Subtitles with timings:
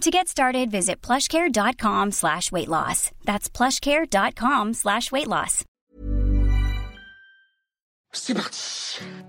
[0.00, 3.10] To get started, visit plushcare.com slash weight loss.
[3.26, 5.64] That's plushcare.com slash weight loss.
[8.12, 8.58] C'est parti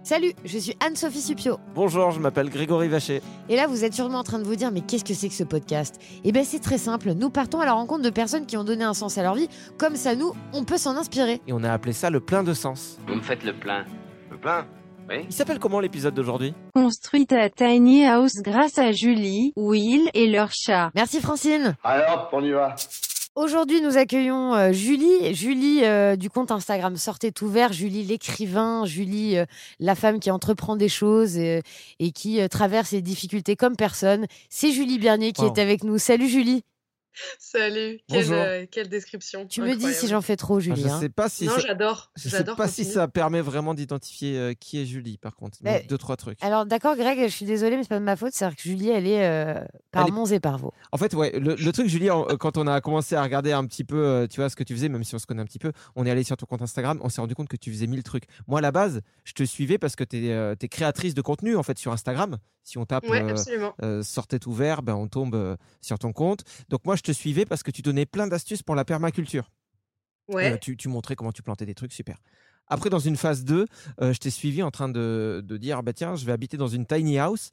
[0.01, 1.59] Salut, je suis Anne-Sophie Supio.
[1.75, 3.21] Bonjour, je m'appelle Grégory Vacher.
[3.49, 5.35] Et là, vous êtes sûrement en train de vous dire, mais qu'est-ce que c'est que
[5.35, 5.99] ce podcast?
[6.23, 7.11] Eh bien, c'est très simple.
[7.11, 9.49] Nous partons à la rencontre de personnes qui ont donné un sens à leur vie.
[9.77, 11.41] Comme ça, nous, on peut s'en inspirer.
[11.47, 12.97] Et on a appelé ça le plein de sens.
[13.07, 13.85] Vous me faites le plein.
[14.31, 14.65] Le plein?
[15.11, 16.53] Oui Il s'appelle comment l'épisode d'aujourd'hui?
[16.73, 20.91] Construite à Tiny House grâce à Julie, Will et leur chat.
[20.95, 21.75] Merci Francine.
[21.83, 22.75] Alors, on y va.
[23.35, 25.33] Aujourd'hui, nous accueillons euh, Julie.
[25.33, 27.71] Julie euh, du compte Instagram Sortez tout vert.
[27.73, 28.85] Julie l'écrivain.
[28.85, 29.45] Julie euh,
[29.79, 31.61] la femme qui entreprend des choses et,
[31.99, 34.25] et qui euh, traverse les difficultés comme personne.
[34.49, 35.53] C'est Julie Bernier qui Wow.
[35.53, 35.97] est avec nous.
[35.97, 36.63] Salut Julie.
[37.39, 39.45] Salut, quelle, euh, quelle description.
[39.45, 40.81] Tu me dis si j'en fais trop, Ah, Julie.
[40.81, 40.99] Je hein.
[40.99, 41.59] sais pas si Non, ça...
[41.59, 42.11] j'adore.
[42.15, 45.57] Je sais pas si ça permet vraiment d'identifier euh, qui est Julie, par contre.
[45.61, 46.41] Mais- deux, trois trucs.
[46.43, 48.33] Alors d'accord, Greg, je suis désolée, mais c'est pas de ma faute.
[48.33, 49.55] C'est-à-dire que Julie, elle est euh,
[49.91, 50.73] par Elle est- Mons et par Vaux.
[50.91, 52.07] En fait, ouais, le, le truc, Julie,
[52.39, 54.89] quand on a commencé à regarder un petit peu, tu vois, ce que tu faisais,
[54.89, 56.99] même si on se connaît un petit peu, on est allé sur ton compte Instagram,
[57.03, 58.25] on s'est rendu compte que tu faisais mille trucs.
[58.47, 61.63] Moi, à la base, je te suivais parce que tu es, créatrice de contenu, en
[61.63, 62.37] fait, sur Instagram.
[62.63, 66.13] Si on tape Ouais, euh, euh, Sortez tout vert, ben, on tombe euh, sur ton
[66.13, 66.43] compte.
[66.69, 69.49] Donc, moi, je te suivais parce que tu donnais plein d'astuces pour la permaculture.
[70.27, 70.53] Ouais.
[70.53, 72.17] Euh, tu, tu montrais comment tu plantais des trucs, super.
[72.67, 73.65] Après, dans une phase 2,
[74.01, 76.67] euh, je t'ai suivi en train de, de dire bah, tiens, je vais habiter dans
[76.67, 77.49] une tiny house.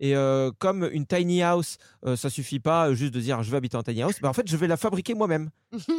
[0.00, 3.50] Et euh, comme une tiny house, euh, ça suffit pas euh, juste de dire je
[3.50, 5.50] vais habiter en tiny house, bah, en fait, je vais la fabriquer moi-même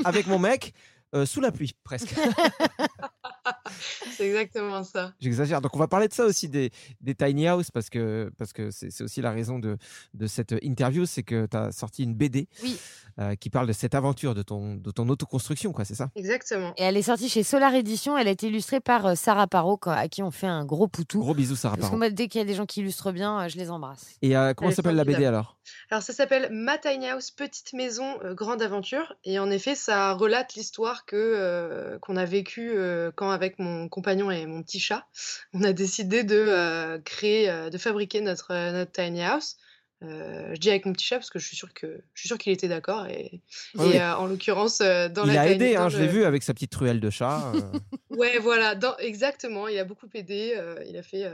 [0.03, 0.74] avec mon mec
[1.16, 2.13] euh, sous la pluie, presque.
[4.18, 5.13] C'est exactement ça.
[5.19, 5.62] J'exagère.
[5.62, 8.72] Donc, on va parler de ça aussi, des, des tiny house, parce que parce que
[8.72, 9.78] c'est c'est aussi la raison de,
[10.13, 12.78] de cette interview c'est que tu as sorti une BD Oui.
[13.19, 16.09] euh, qui parle de cette aventure, de ton, de ton autoconstruction, quoi, c'est ça?
[16.16, 16.74] Exactement.
[16.78, 18.18] Et elle est sortie chez Solar Edition.
[18.18, 20.88] Elle a été illustrée par euh, Sarah Parot, quoi, à qui on fait un gros
[20.88, 21.19] poutou.
[21.19, 23.47] Gros bisous, Sarah Parce que dès qu'il y a des gens qui illustrent bien, euh,
[23.47, 24.06] je les embrasse.
[24.22, 25.57] Et euh, comment s'appelle la BD alors?
[25.90, 29.13] Alors, ça s'appelle Ma Tiny House, Petite Maison, euh, Grande Aventure.
[29.24, 33.90] Et en effet, ça relate l'histoire que euh, qu'on a vécue euh, quand, avec mon
[33.90, 35.06] compagnon et mon petit chat,
[35.53, 39.58] on a décidé de euh, créer, euh, de fabriquer notre, euh, notre tiny house.
[40.03, 42.28] Euh, je dis avec mon petit chat parce que je suis sûre que je suis
[42.28, 43.42] sûre qu'il était d'accord et,
[43.80, 46.44] euh, en l'occurrence euh, dans Il la a tiny- aidé, hein, je l'ai vu avec
[46.44, 47.53] sa petite truelle de chat.
[48.09, 49.68] Ouais, voilà, dans- exactement.
[49.69, 50.59] Il a beaucoup aidé.
[50.88, 51.25] il a fait,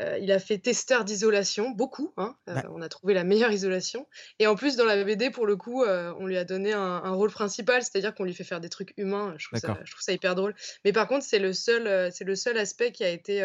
[0.00, 2.12] euh, il a fait testeur d'isolation, beaucoup.
[2.16, 2.62] hein, euh, Ouais.
[2.70, 4.06] On a trouvé la meilleure isolation.
[4.38, 6.80] Et en plus, dans la BD, pour le coup, euh, on lui a donné un,
[6.80, 9.34] un rôle principal, c'est-à-dire qu'on lui fait faire des trucs humains.
[9.38, 9.82] Je trouve ça, D'accord.
[9.86, 10.54] je trouve ça hyper drôle.
[10.84, 13.42] Mais par contre, c'est le seul, c'est le seul aspect qui a été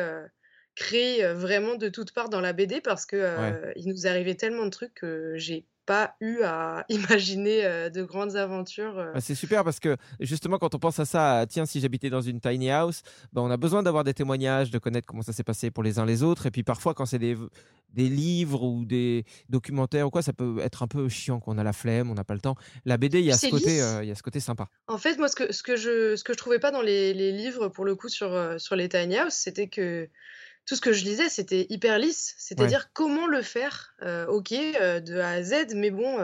[0.75, 4.65] créé vraiment de toutes parts dans la BD parce que euh, il nous arrivait tellement
[4.65, 8.97] de trucs que j'ai pas eu à imaginer euh, de grandes aventures.
[8.97, 9.11] euh.
[9.15, 12.09] Ah, c'est super parce que justement quand on pense à ça, à, tiens si j'habitais
[12.09, 13.01] dans une tiny house,
[13.33, 15.99] ben, on a besoin d'avoir des témoignages, de connaître comment ça s'est passé pour les
[15.99, 16.45] uns les autres.
[16.45, 17.37] Et puis parfois quand c'est des,
[17.93, 21.63] des livres ou des documentaires ou quoi, ça peut être un peu chiant qu'on a
[21.63, 22.55] la flemme, on n'a pas le temps.
[22.85, 24.67] La BD, il y a ce côté, euh, il y a ce côté sympa.
[24.87, 27.13] En fait, moi, ce que, ce que je ce que je trouvais pas dans les,
[27.13, 30.09] les livres, pour le coup, sur, sur les tiny house, c'était que
[30.65, 32.35] tout ce que je lisais, c'était hyper lisse.
[32.37, 36.17] C'est-à-dire comment le faire, euh, ok, euh, de A à Z, mais bon,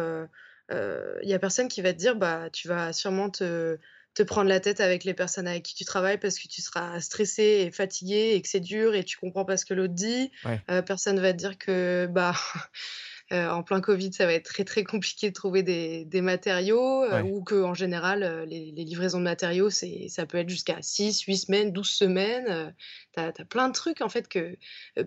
[0.69, 3.77] il y a personne qui va te dire, bah, tu vas sûrement te,
[4.17, 6.99] te prendre la tête avec les personnes avec qui tu travailles parce que tu seras
[7.01, 10.31] stressé et fatigué et que c'est dur et tu comprends pas ce que l'autre dit.
[10.43, 10.59] Ouais.
[10.71, 12.33] Euh, personne va te dire que, bah,
[13.33, 17.03] euh, en plein Covid, ça va être très très compliqué de trouver des, des matériaux
[17.03, 17.29] euh, Ouais.
[17.29, 20.77] ou que en général, euh, les, les livraisons de matériaux, c'est, ça peut être jusqu'à
[20.81, 22.45] 6, 8 semaines, 12 semaines.
[22.49, 22.69] euh,
[23.13, 24.55] t'as, t'as plein de trucs en fait que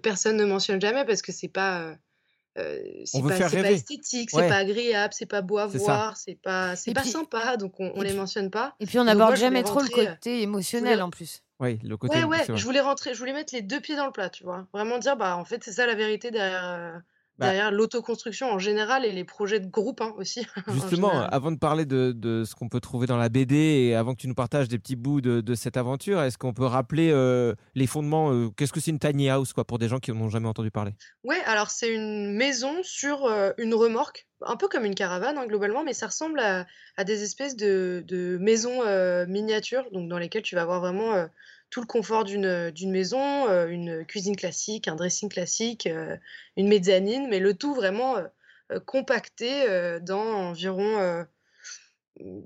[0.02, 1.80] personne ne mentionne jamais parce que c'est pas.
[1.82, 1.94] euh,
[2.58, 4.42] euh, c'est pas, faire c'est pas esthétique, Ouais.
[4.42, 5.84] c'est pas agréable, c'est pas beau à C'est ça.
[5.84, 8.74] voir, c'est pas, c'est pas puis- sympa, donc on, on les puis- mentionne pas.
[8.80, 11.42] Et puis on n'aborde jamais trop le rentrer, côté émotionnel voulais- en plus.
[11.60, 12.18] Oui, le côté.
[12.18, 14.42] Ouais, ouais, je voulais rentrer, je voulais mettre les deux pieds dans le plat, tu
[14.44, 14.66] vois.
[14.72, 17.00] Vraiment dire, bah, en fait, c'est ça la vérité derrière,
[17.40, 17.46] Bah.
[17.46, 20.46] derrière l'autoconstruction en général et les projets de groupe hein, aussi.
[20.66, 23.94] en Justement, avant de parler de, de ce qu'on peut trouver dans la BD et
[23.94, 26.66] avant que tu nous partages des petits bouts de, de cette aventure, est-ce qu'on peut
[26.66, 30.00] rappeler euh, les fondements euh, Qu'est-ce que c'est une tiny house quoi, pour des gens
[30.00, 30.92] qui n'en ont jamais entendu parler?
[31.24, 35.46] Ouais, alors c'est une maison sur euh, une remorque, un peu comme une caravane hein,
[35.46, 36.66] globalement, mais ça ressemble à,
[36.98, 38.82] à des espèces de, de maisons
[39.26, 41.26] miniatures, donc dans lesquelles tu vas avoir vraiment
[41.70, 46.16] tout le confort d'une d'une maison, euh, une cuisine classique, un dressing classique, euh,
[46.56, 51.24] une mezzanine, mais le tout vraiment euh, compacté euh, dans environ, euh,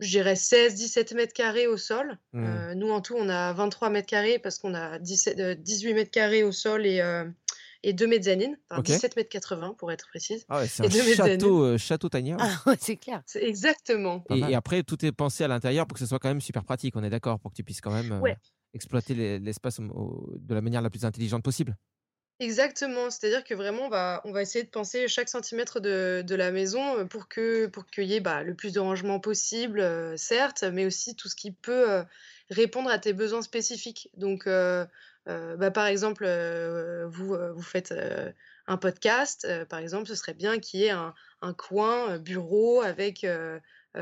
[0.00, 2.18] je dirais 16-17 mètres carrés au sol.
[2.34, 5.94] Euh, nous en tout, on a 23 mètres carrés parce qu'on a 17, euh, 18
[5.94, 7.24] mètres carrés au sol et, euh,
[7.82, 8.86] et deux mezzanines, enfin Ok.
[8.86, 10.44] 17 mètres 80 pour être précise.
[10.48, 11.40] Ah ouais, c'est Et un deux mezzanines.
[11.40, 12.38] château, euh, château house.
[12.38, 13.22] Ah ouais, c'est clair.
[13.26, 14.24] C'est exactement.
[14.30, 16.94] Et, après, tout est pensé à l'intérieur pour que ce soit quand même super pratique.
[16.96, 18.36] On est d'accord pour que tu puisses quand même euh, Ouais.
[18.74, 21.76] Exploiter les- l'espace de la manière la plus intelligente possible.
[22.40, 26.50] Exactement, c'est-à-dire que vraiment, bah, on va essayer de penser chaque centimètre de, de la
[26.50, 30.16] maison euh, pour que pour qu'il y ait bah, le plus de rangement possible, euh,
[30.16, 32.02] certes, mais aussi tout ce qui peut euh,
[32.50, 34.10] répondre à tes besoins spécifiques.
[34.16, 36.26] Donc, bah, par exemple,
[37.06, 37.94] vous, vous faites
[38.66, 43.24] un podcast, par exemple, ce serait bien qu'il y ait un, un coin bureau avec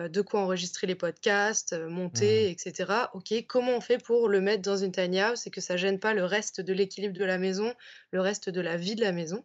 [0.08, 3.10] de quoi enregistrer les podcasts, euh, monter, etc.
[3.14, 5.98] Ok, comment on fait pour le mettre dans une tiny house et que ça gêne
[6.00, 7.74] pas le reste de l'équilibre de la maison,
[8.10, 9.44] le reste de la vie de la maison?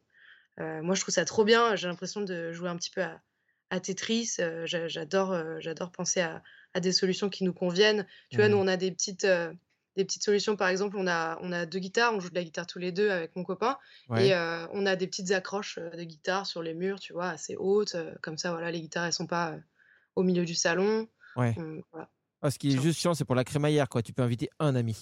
[0.60, 1.76] Euh, moi, je trouve ça trop bien.
[1.76, 3.22] J'ai l'impression de jouer un petit peu à,
[3.70, 4.36] à Tetris.
[4.40, 8.08] Euh, j'a- j'adore, euh, j'adore penser à, à des solutions qui nous conviennent.
[8.30, 9.54] Tu vois, nous, on a des petites, euh,
[9.96, 10.56] des petites solutions.
[10.56, 12.14] Par exemple, on a, on a deux guitares.
[12.14, 13.78] On joue de la guitare tous les deux avec mon copain.
[14.10, 14.28] Ouais.
[14.28, 17.30] Et euh, on a des petites accroches euh, de guitare sur les murs, tu vois,
[17.30, 17.96] assez hautes.
[17.96, 19.60] euh, comme ça, voilà, les guitares, elles sont pas euh,
[20.18, 21.08] au milieu du salon.
[21.36, 21.56] Ouais.
[21.92, 22.10] Voilà.
[22.42, 23.88] Ah, ce qui est juste chiant, c'est pour la crémaillère.
[23.90, 24.02] Quoi.
[24.04, 24.96] Tu peux inviter un ami.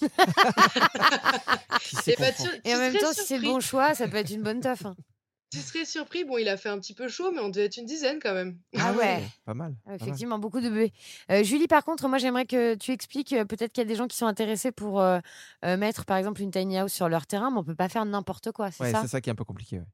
[2.06, 2.50] Et bah, comprendre.
[2.52, 4.60] tu- Et en même temps, si c'est le bon choix, ça peut être une bonne
[4.60, 4.84] taf.
[4.86, 4.96] hein.
[5.52, 6.24] Tu serais surpris.
[6.24, 8.34] Bon, il a fait un petit peu chaud, mais on devait être une dizaine quand
[8.34, 8.58] même.
[8.76, 9.22] Ah ouais.
[9.44, 9.74] Pas mal.
[9.86, 10.00] Ah, pas mal.
[10.00, 10.92] Effectivement, beaucoup de bébés.
[11.30, 13.32] Euh, Julie, par contre, moi, j'aimerais que tu expliques.
[13.32, 15.20] euh, Peut-être qu'il y a des gens qui sont intéressés pour euh,
[15.62, 18.50] mettre, par exemple, une tiny house sur leur terrain, mais on peut pas faire n'importe
[18.52, 19.78] quoi, c'est Ouais, ça c'est ça qui est un peu compliqué.
[19.78, 19.86] ouais.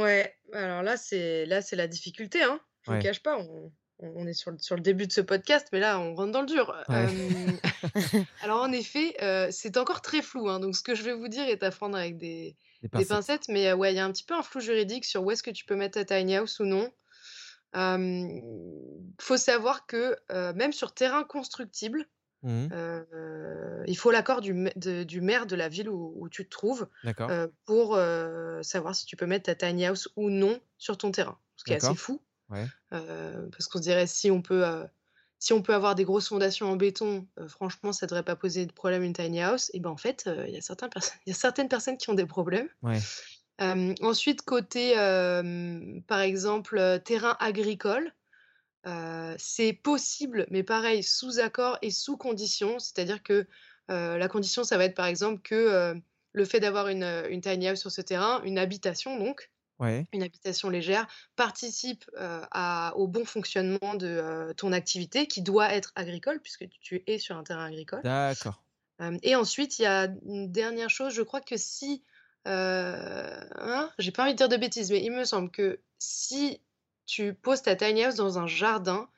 [0.00, 2.60] Ouais, alors là, c'est là, c'est la difficulté, hein.
[2.82, 3.02] Je ne Ouais.
[3.02, 5.80] le cache pas, on, on- est sur le, sur le début de ce podcast, mais
[5.80, 6.74] là, on rentre dans le dur.
[6.88, 7.06] Ouais.
[7.06, 11.14] Euh, alors, en effet, euh, c'est encore très flou, hein, donc ce que je vais
[11.14, 13.48] vous dire est à prendre avec des, Des des pincettes.
[13.48, 15.42] mais euh, ouais, il y a un petit peu un flou juridique sur où est-ce
[15.42, 16.90] que tu peux mettre ta tiny house ou non.
[17.74, 18.42] Il
[19.20, 20.16] faut savoir que
[20.52, 22.06] même sur terrain constructible,
[22.44, 26.44] euh, il faut l'accord du, ma- de- du maire de la ville où, où tu
[26.46, 26.88] te trouves
[27.66, 27.98] pour
[28.62, 31.38] savoir si tu peux mettre ta tiny house ou non sur ton terrain.
[31.56, 32.20] Ce qui est assez fou.
[32.50, 32.70] Ouais.
[32.92, 34.84] euh, parce qu'on se dirait si on peut, euh,
[35.38, 38.66] si on peut avoir des grosses fondations en béton, euh, franchement, ça devrait pas poser
[38.66, 39.70] de problème une tiny house.
[39.74, 40.60] Et ben en fait, euh, il y a
[41.26, 42.68] y certaines personnes qui ont des problèmes.
[42.82, 42.98] Ouais.
[43.60, 44.94] Euh, ensuite, côté,
[46.06, 48.12] par exemple, terrain agricole,
[49.36, 52.78] c'est possible, mais pareil, sous accord et sous condition.
[52.78, 53.46] C'est-à-dire que
[53.88, 55.94] la condition, ça va être par exemple que
[56.32, 59.50] le fait d'avoir une, une tiny house sur ce terrain, une habitation donc,
[59.80, 60.06] Ouais.
[60.12, 65.72] une habitation légère, participe euh, à- au bon fonctionnement de euh, ton activité qui doit
[65.72, 68.02] être agricole puisque tu es sur un terrain agricole.
[68.02, 68.62] D'accord.
[69.22, 72.02] Et ensuite, il y a une dernière chose, je crois que si,
[72.44, 76.60] hein, j'ai pas envie de dire de bêtises, mais il me semble que si
[77.06, 79.08] tu poses ta tiny house dans un jardin,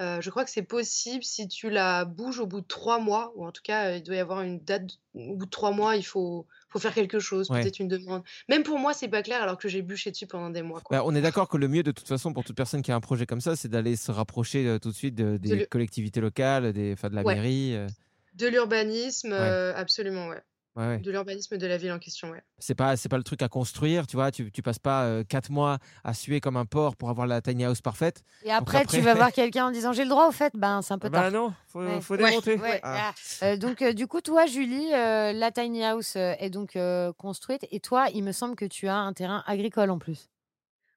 [0.00, 3.32] euh, je crois que c'est possible si tu la bouges au bout de trois mois,
[3.36, 5.96] ou en tout cas, il doit y avoir une date, au bout de trois mois,
[5.96, 7.62] il faut, faut faire quelque chose, Ouais.
[7.62, 8.22] peut-être une demande.
[8.48, 10.80] Même pour moi, c'est pas clair alors que j'ai bûché dessus pendant des mois.
[10.80, 10.98] Quoi.
[10.98, 12.94] Bah, on est d'accord que le mieux, de toute façon, pour toute personne qui a
[12.96, 15.54] un projet comme ça, c'est d'aller se rapprocher euh, tout de suite de- des De
[15.56, 17.34] le- collectivités locales, des, de la Ouais.
[17.34, 17.74] mairie.
[17.76, 17.86] euh.
[18.34, 19.38] De l'urbanisme, Ouais.
[19.38, 20.42] euh, absolument, ouais.
[20.76, 20.98] Ouais, ouais.
[20.98, 22.42] De l'urbanisme de la ville en question, ouais.
[22.58, 24.30] C'est pas, c'est pas le truc à construire, tu vois.
[24.30, 27.40] Tu, tu passes pas euh, quatre mois à suer comme un porc pour avoir la
[27.40, 28.22] tiny house parfaite.
[28.44, 30.82] Et après, après- tu vas voir quelqu'un en disant j'ai le droit au fait, ben
[30.82, 31.30] c'est un peu bah tard.
[31.30, 32.00] non, faut, Ouais.
[32.02, 32.56] faut démonter.
[32.56, 33.12] Ouais, Ah.
[33.42, 33.44] ah.
[33.46, 37.66] Euh, donc, euh, du coup, toi, Julie, euh, la tiny house est donc euh, construite.
[37.70, 40.28] Et toi, il me semble que tu as un terrain agricole en plus.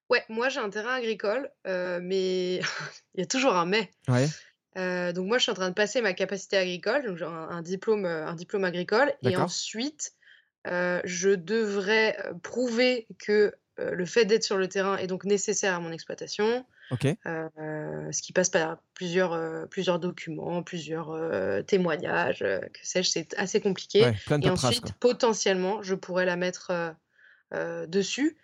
[0.09, 2.55] Ouais, moi j'ai un terrain agricole, euh, mais
[3.13, 3.91] il y a toujours un mais.
[4.07, 4.27] Ouais,
[4.77, 7.29] Euh, donc moi je suis en train de passer ma capacité agricole, donc j'ai un,
[7.49, 10.13] un diplôme, euh, un diplôme agricole, et ensuite
[10.67, 15.75] euh, je devrais prouver que euh, le fait d'être sur le terrain est donc nécessaire
[15.75, 17.17] à mon exploitation, Ok.
[17.25, 24.03] ce qui passe par plusieurs, plusieurs documents, plusieurs témoignages, que sais-je, c'est assez compliqué.
[24.03, 24.95] Ouais, plein de Et ensuite, quoi.
[24.99, 26.95] potentiellement, je pourrais la mettre
[27.87, 28.37] dessus.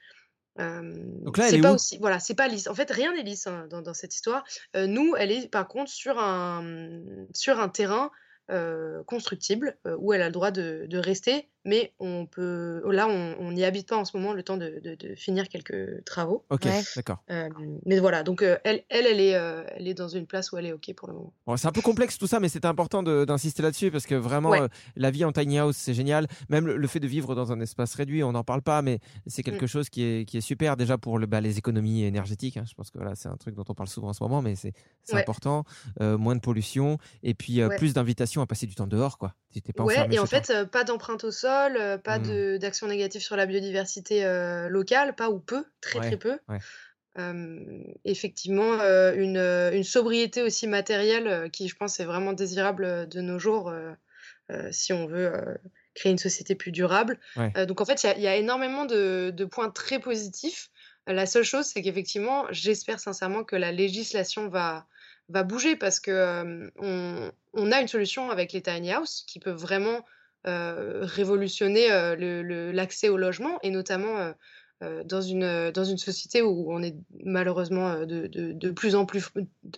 [0.57, 2.67] Donc là, elle c'est est pas aussi, voilà, c'est pas lisse.
[2.67, 4.43] En fait, rien n'est lisse hein, dans, dans cette histoire.
[4.75, 6.95] Nous, elle est par contre sur un,
[7.33, 8.11] sur un terrain
[9.05, 13.51] constructible où elle a le droit de, de rester, mais on peut, là, on on
[13.51, 16.45] n'y habite pas en ce moment, le temps de, de- de finir quelques travaux.
[16.49, 16.81] Ok, Ouais.
[16.95, 17.17] d'accord.
[17.29, 17.49] Euh,
[17.85, 20.57] mais voilà, donc euh, elle, elle, elle est, euh, elle est dans une place où
[20.57, 21.33] elle est ok pour le moment.
[21.45, 24.49] Bon, c'est un peu complexe tout ça, mais c'était important d'insister là-dessus parce que vraiment,
[24.51, 24.61] Ouais.
[24.61, 26.27] euh, la vie en tiny house, c'est génial.
[26.49, 28.99] Même le, le fait de vivre dans un espace réduit, on n'en parle pas, mais
[29.27, 29.51] c'est Mm.
[29.51, 32.57] quelque chose qui est, qui est super déjà pour le, bah, les économies énergétiques.
[32.57, 32.63] hein.
[32.67, 34.55] Je pense que voilà, c'est un truc dont on parle souvent en ce moment, mais
[34.55, 35.21] c'est c'est Ouais.
[35.21, 35.63] important.
[36.01, 37.77] Euh, moins de pollution et puis euh, Ouais.
[37.77, 39.33] plus d'invitations à passer du temps dehors, quoi.
[39.73, 42.23] Pas Ouais, et en fait, euh, pas d'empreinte au sol, euh, pas Mm.
[42.27, 46.39] de d'action négative sur la biodiversité euh, locale, pas ou peu, très Ouais, très peu.
[46.49, 46.59] ouais.
[47.17, 53.21] Euh, effectivement, euh, une, une sobriété aussi matérielle qui, je pense, est vraiment désirable de
[53.21, 53.71] nos jours
[54.71, 55.31] si on veut
[55.95, 57.19] créer une société plus durable.
[57.37, 57.65] Ouais.
[57.65, 60.69] Donc en fait, il y a- il y, a énormément de, de points très positifs.
[61.07, 64.85] La seule chose, c'est qu'effectivement, j'espère sincèrement que la législation va,
[65.29, 69.39] va bouger parce que euh, on, on a une solution avec les tiny house qui
[69.39, 70.03] peut vraiment
[70.45, 74.31] révolutionner euh, le- le- l'accès au logement et notamment euh,
[74.83, 78.95] euh, dans une, dans une société où on est malheureusement euh, de, de, de plus
[78.95, 79.29] en plus,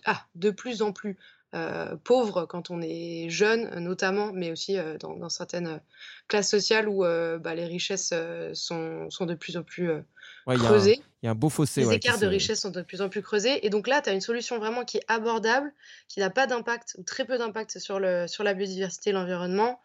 [0.06, 1.18] ah, de plus en plus
[1.56, 5.80] euh, pauvre quand on est jeune, notamment, mais aussi euh, dans, dans certaines
[6.28, 10.02] classes sociales où euh, bah, les richesses euh, sont, sont de plus en plus euh,
[10.46, 11.00] Ouais, creusées.
[11.22, 11.82] il y a un beau fossé.
[11.82, 13.66] Les ouais, écarts de se- richesse sont de plus en plus creusés.
[13.66, 15.72] Et donc là, tu as une solution vraiment qui est abordable,
[16.08, 19.80] qui n'a pas d'impact ou très peu d'impact sur, le, sur la biodiversité et l'environnement.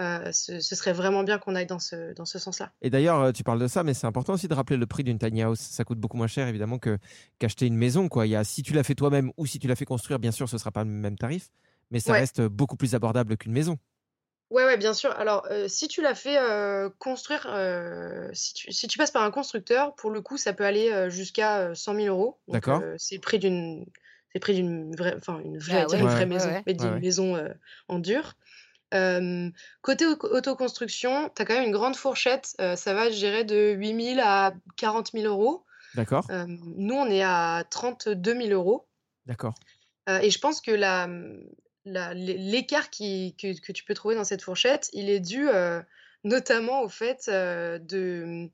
[0.00, 2.72] Euh, ce, ce serait vraiment bien qu'on aille dans ce, dans ce sens-là.
[2.82, 5.04] Et d'ailleurs, euh, tu parles de ça, mais c'est important aussi de rappeler le prix
[5.04, 5.60] d'une tiny house.
[5.60, 6.98] Ça coûte beaucoup moins cher, évidemment, que
[7.38, 8.08] qu'acheter une maison.
[8.08, 8.26] Quoi.
[8.26, 10.32] Il y a, si tu l'as fait toi-même ou si tu l'as fait construire, bien
[10.32, 11.50] sûr, ce sera pas le même tarif,
[11.92, 12.18] mais ça Ouais.
[12.20, 13.78] reste beaucoup plus abordable qu'une maison.
[14.50, 15.10] Ouais, ouais, bien sûr.
[15.12, 19.22] Alors, euh, si tu l'as fait euh, construire, euh, si tu, si tu passes par
[19.22, 22.38] un constructeur, pour le coup, ça peut aller euh, jusqu'à euh, 100 000 euros.
[22.48, 22.80] D'accord.
[22.82, 23.84] euh, c'est le prix d'une,
[24.28, 26.62] c'est le prix d'une vraie, enfin, une, ouais, vraie ouais, maison, ouais.
[26.66, 27.00] mais d'une Ouais, ouais.
[27.00, 27.48] maison euh,
[27.88, 28.34] en dur.
[28.94, 29.50] Euh,
[29.82, 32.54] côté au- autoconstruction, tu as quand même une grande fourchette.
[32.60, 35.64] euh, ça va, je dirais, de 8 000 à 40 000 euros.
[35.94, 38.86] D'accord Euh, nous, on est à 32 000 euros.
[39.26, 39.54] D'accord.
[40.08, 41.08] Euh, et je pense que la,
[42.14, 45.80] l'écart qui, que, que tu peux trouver dans cette fourchette, il est dû euh,
[46.24, 48.48] notamment au fait de...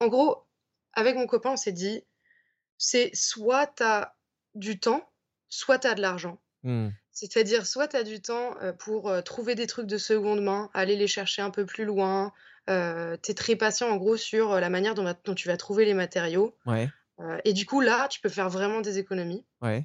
[0.00, 0.44] en gros,
[0.92, 2.02] avec mon copain, on s'est dit,
[2.78, 4.14] c'est soit tu as
[4.54, 5.08] du temps,
[5.48, 6.38] soit tu as de l'argent.
[6.62, 6.88] Hmm.
[7.14, 10.68] C'est-à-dire, soit tu as du temps euh, pour euh, trouver des trucs de seconde main,
[10.74, 12.32] aller les chercher un peu plus loin.
[12.68, 15.94] Euh, tu es très patient, en gros, sur la manière dont, tu vas trouver les
[15.94, 16.56] matériaux.
[16.66, 16.90] Ouais,
[17.20, 19.84] Euh, et du coup, là, tu peux faire vraiment des économies ouais.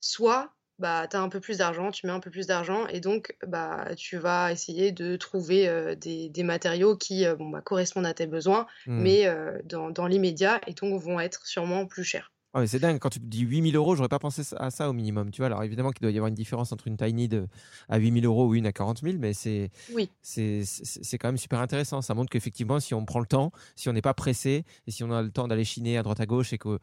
[0.00, 3.00] soit bah, tu as un peu plus d'argent, tu mets un peu plus d'argent et
[3.00, 8.06] donc bah, tu vas essayer de trouver euh, des, des matériaux qui bon, bah, correspondent
[8.06, 9.02] à tes besoins, Hmm.
[9.02, 9.26] mais
[9.64, 12.30] dans, dans l'immédiat et donc vont être sûrement plus chers.
[12.54, 14.88] Ah, mais c'est dingue, quand tu me dis 8000 euros, j'aurais pas pensé à ça
[14.88, 15.30] au minimum.
[15.30, 17.46] Tu vois, alors évidemment qu'il doit y avoir une différence entre une tiny de,
[17.90, 20.10] à 8000 euros ou une à 40 000, mais c'est Oui,
[21.20, 22.00] quand même super intéressant.
[22.02, 25.04] Ça montre qu'effectivement, si on prend le temps, si on n'est pas pressé, et si
[25.04, 26.78] on a le temps d'aller chiner à droite à gauche, et qu'on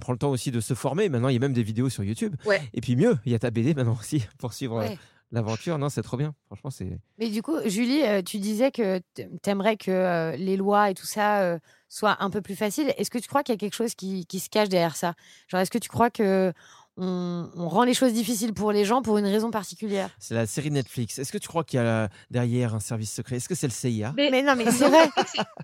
[0.00, 2.04] prend le temps aussi de se former, maintenant il y a même des vidéos sur
[2.04, 2.34] YouTube.
[2.46, 2.60] ouais.
[2.74, 4.98] Et puis mieux, il y a ta BD maintenant aussi pour suivre euh, Ouais.
[5.32, 5.78] l'aventure.
[5.78, 6.34] Non, c'est trop bien.
[6.46, 6.98] Franchement, c'est.
[7.18, 9.00] Mais du coup, Julie, euh, tu disais que
[9.42, 12.92] t'aimerais que euh, les lois et tout ça soient un peu plus faciles.
[12.98, 15.14] Est-ce que tu crois qu'il y a quelque chose qui, qui se cache derrière ça?
[15.48, 16.52] Genre, est-ce que tu crois que
[17.00, 20.10] on, on rend les choses difficiles pour les gens pour une raison particulière?
[20.18, 21.18] C'est la série Netflix.
[21.18, 23.36] Est-ce que tu crois qu'il y a derrière un service secret?
[23.36, 25.08] Est-ce que c'est le CIA Mais, Mais non, mais c'est vrai.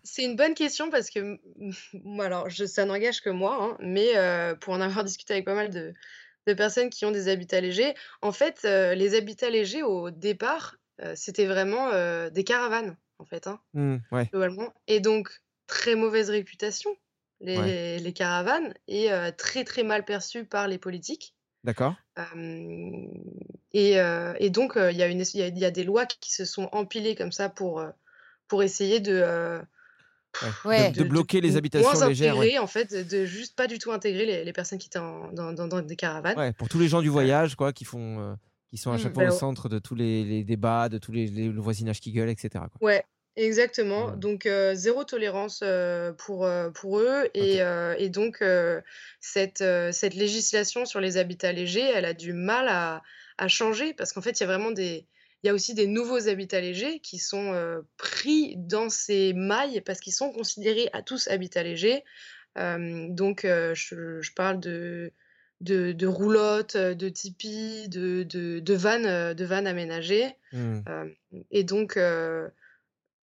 [0.05, 1.39] c'est- une bonne question parce que,
[2.21, 5.55] alors, je, ça n'engage que moi, hein, mais euh, pour en avoir discuté avec pas
[5.55, 5.93] mal de,
[6.47, 10.77] de personnes qui ont des habitats légers, en fait, euh, les habitats légers au départ,
[11.03, 13.49] euh, c'était vraiment euh, des caravanes, en fait.
[13.49, 13.59] hein.
[13.73, 14.27] Hmm, Ouais.
[14.27, 14.73] globalement.
[14.87, 16.91] Et donc, très mauvaise réputation,
[17.41, 17.99] les, Ouais.
[17.99, 21.35] les caravanes, et euh, très très mal perçues par les politiques.
[21.65, 21.95] D'accord.
[22.19, 23.07] Euh,
[23.73, 26.07] et, euh, et donc, il y, a une y, a, il y a des lois
[26.07, 27.83] qui se sont empilées comme ça pour,
[28.49, 29.61] pour essayer de,
[30.65, 30.91] Ouais.
[30.91, 32.35] De, de bloquer les moins habitations légères.
[32.35, 32.41] ouais.
[32.41, 35.31] intégrer, en fait, de juste pas du tout intégrer les, les personnes qui étaient en-
[35.33, 36.37] dans, dans- dans des caravanes.
[36.37, 38.35] Ouais, pour tous les gens du voyage, quoi, qui font, euh,
[38.69, 38.99] qui sont à Mm.
[38.99, 41.61] chaque fois Bah au centre de tous les, les débats, de tous les, les- le
[41.61, 42.49] voisinage qui gueule, etc.
[42.53, 42.69] Quoi.
[42.81, 43.05] Ouais,
[43.37, 44.13] exactement.
[44.17, 47.29] Donc, euh, zéro tolérance euh, pour, euh, pour eux.
[47.35, 47.61] Et,
[47.99, 48.43] et donc,
[49.21, 53.03] cette, cette législation sur les habitats légers, elle a du mal à,
[53.39, 55.07] à changer parce qu'en fait, il y a vraiment des,
[55.43, 57.55] il y a aussi des nouveaux habitats légers qui sont
[57.97, 62.05] pris dans ces mailles parce qu'ils sont considérés à tous habitats légers.
[62.57, 65.13] Donc, je, je parle de,
[65.61, 70.29] de, de roulottes, de tipis, de, de, de vannes, de vannes aménagées.
[70.55, 71.09] Euh,
[71.51, 71.99] et donc,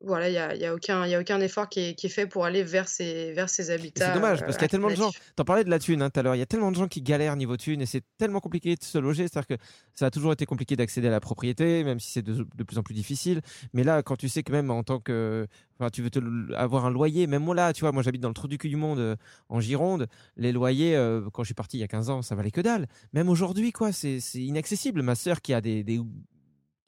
[0.00, 2.06] voilà, il n'y a, y a, aucun, il y a aucun effort qui est, qui
[2.06, 4.06] est fait pour aller vers ces, vers ces habitats.
[4.06, 5.10] C'est dommage euh, parce qu'il y a tellement de gens.
[5.34, 6.36] T'en parlais de la thune hein, tout à l'heure.
[6.36, 8.84] Il y a tellement de gens qui galèrent niveau thune et c'est tellement compliqué de
[8.84, 9.26] se loger.
[9.26, 9.62] C'est-à-dire que
[9.94, 12.78] ça a toujours été compliqué d'accéder à la propriété, même si c'est de, de plus
[12.78, 13.40] en plus difficile.
[13.72, 15.48] Mais là, quand tu sais que même en tant que,
[15.80, 16.20] enfin, tu veux te,
[16.54, 18.68] avoir un loyer, même moi là, tu vois, moi j'habite dans le trou du cul
[18.68, 19.16] du monde euh,
[19.48, 20.06] en Gironde.
[20.36, 22.60] Les loyers, euh, quand je suis parti il y a 15 ans, ça valait que
[22.60, 22.86] dalle.
[23.12, 25.02] Même aujourd'hui, quoi, c'est c'est inaccessible.
[25.02, 26.00] Ma sœur qui a des, des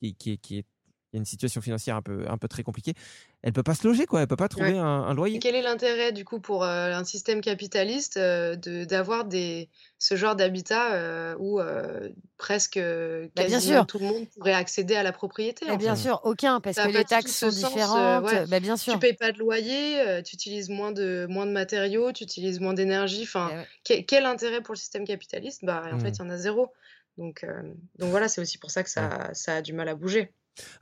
[0.00, 0.64] qui, qui, qui est
[1.12, 2.94] il y a une situation financière un peu, un peu très compliquée.
[3.42, 4.20] Elle peut pas se loger, quoi.
[4.20, 4.78] Elle peut pas trouver Ouais.
[4.78, 5.38] un, un Et loyer.
[5.40, 10.14] quel est l'intérêt, du coup, pour euh, un système capitaliste euh, de d'avoir des ce
[10.14, 13.86] genre d'habitat euh, où euh, presque Bah, bien sûr.
[13.86, 16.02] tout le monde pourrait accéder à la propriété, bien fait?
[16.02, 18.24] sûr, aucun, parce Ça que les taxes sont sens, euh, différentes.
[18.26, 18.46] ouais.
[18.46, 18.98] Bah, bien Tu sûr.
[19.00, 22.74] payes pas de loyer, euh, tu utilises moins de moins de matériaux, tu utilises moins
[22.74, 23.22] d'énergie.
[23.24, 23.66] Enfin, Eh ouais.
[24.00, 25.64] que- quel intérêt pour le système capitaliste?
[25.64, 26.14] Bah, en fait, Hmm.
[26.14, 26.72] il y en a zéro.
[27.18, 27.62] Donc, euh,
[27.98, 28.94] donc voilà, c'est aussi pour ça que Ouais.
[28.94, 30.32] ça, ça a du mal à bouger.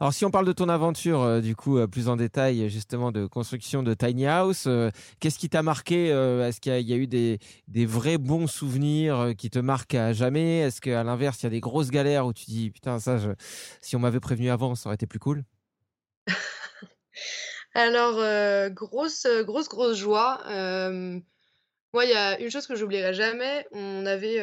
[0.00, 3.12] Alors, si on parle de ton aventure, euh, du coup, euh, plus en détail, justement,
[3.12, 7.06] de construction de tiny house, euh, qu'est-ce qui t'a marqué Est-ce qu'il y, a- eu
[7.06, 10.58] des, des vrais bons souvenirs qui te marquent à jamais?
[10.60, 13.18] Est-ce qu'à l'inverse, il y a des grosses galères où tu dis, putain, ça,
[13.80, 15.44] si on m'avait prévenu avant, ça aurait été plus cool?
[17.75, 20.42] Alors, grosse, grosse, grosse joie.
[21.94, 23.66] Moi, il y a une chose que j'oublierai jamais.
[23.72, 24.42] On avait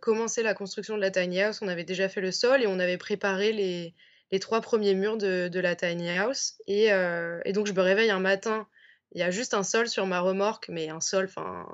[0.00, 2.78] commencé la construction de la tiny house, on avait déjà fait le sol et on
[2.78, 3.94] avait préparé les,
[4.30, 6.54] les trois premiers murs de, de la tiny house.
[6.66, 8.66] Et, euh, et donc, je me réveille un matin,
[9.12, 11.66] il y a juste un sol sur ma remorque, mais un sol, enfin,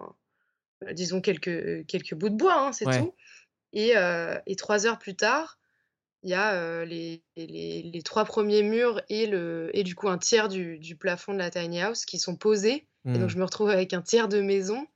[0.84, 2.98] euh, disons quelques, quelques bouts de bois, hein, c'est Ouais.
[2.98, 3.14] tout.
[3.72, 5.58] Et, euh, et trois heures plus tard,
[6.22, 10.08] il y a euh, les, les, les trois premiers murs et, le, et du coup
[10.08, 12.88] un tiers du, du plafond de la tiny house qui sont posés.
[13.14, 14.86] Et donc je me retrouve avec un tiers de maison.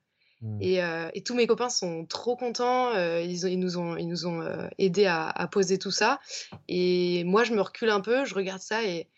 [0.60, 2.94] Et, euh, et tous mes copains sont trop contents.
[2.94, 6.20] euh, ils, nous ont, ils nous ont euh, aidés à, à poser tout ça.
[6.68, 9.08] Et moi, je me recule un peu, je regarde ça et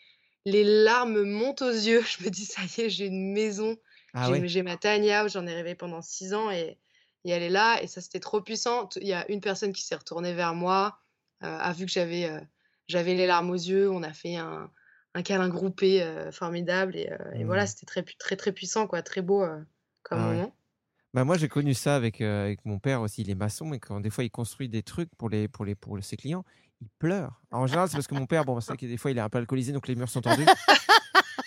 [0.45, 2.01] les larmes montent aux yeux.
[2.07, 3.77] Je me dis, ça y est, j'ai une maison.
[4.13, 4.77] Ah J'ai ouais ma
[5.19, 6.77] house, j'en ai rêvé pendant six ans et,
[7.25, 7.81] et elle est là.
[7.81, 8.87] Et ça, c'était trop puissant.
[9.01, 10.99] Il y a une personne qui s'est retournée vers moi,
[11.43, 12.39] euh, a vu que j'avais euh,
[12.87, 13.91] j'avais les larmes aux yeux.
[13.91, 14.71] On a fait un,
[15.13, 16.95] un câlin groupé euh, formidable.
[16.95, 19.01] Et, et voilà, c'était très, très, très puissant, quoi.
[19.01, 19.45] Très beau
[20.03, 20.51] comme Ah ouais.
[21.13, 23.79] Bah moi j'ai connu ça avec, euh, avec mon père aussi, il est maçon et
[23.79, 26.43] quand des fois il construit des trucs pour les pour les pour ses clients,
[26.81, 27.41] il pleure.
[27.51, 29.17] Alors, en général c'est parce que mon père bon c'est vrai que des fois il
[29.17, 30.45] est un peu alcoolisé donc les murs sont tendus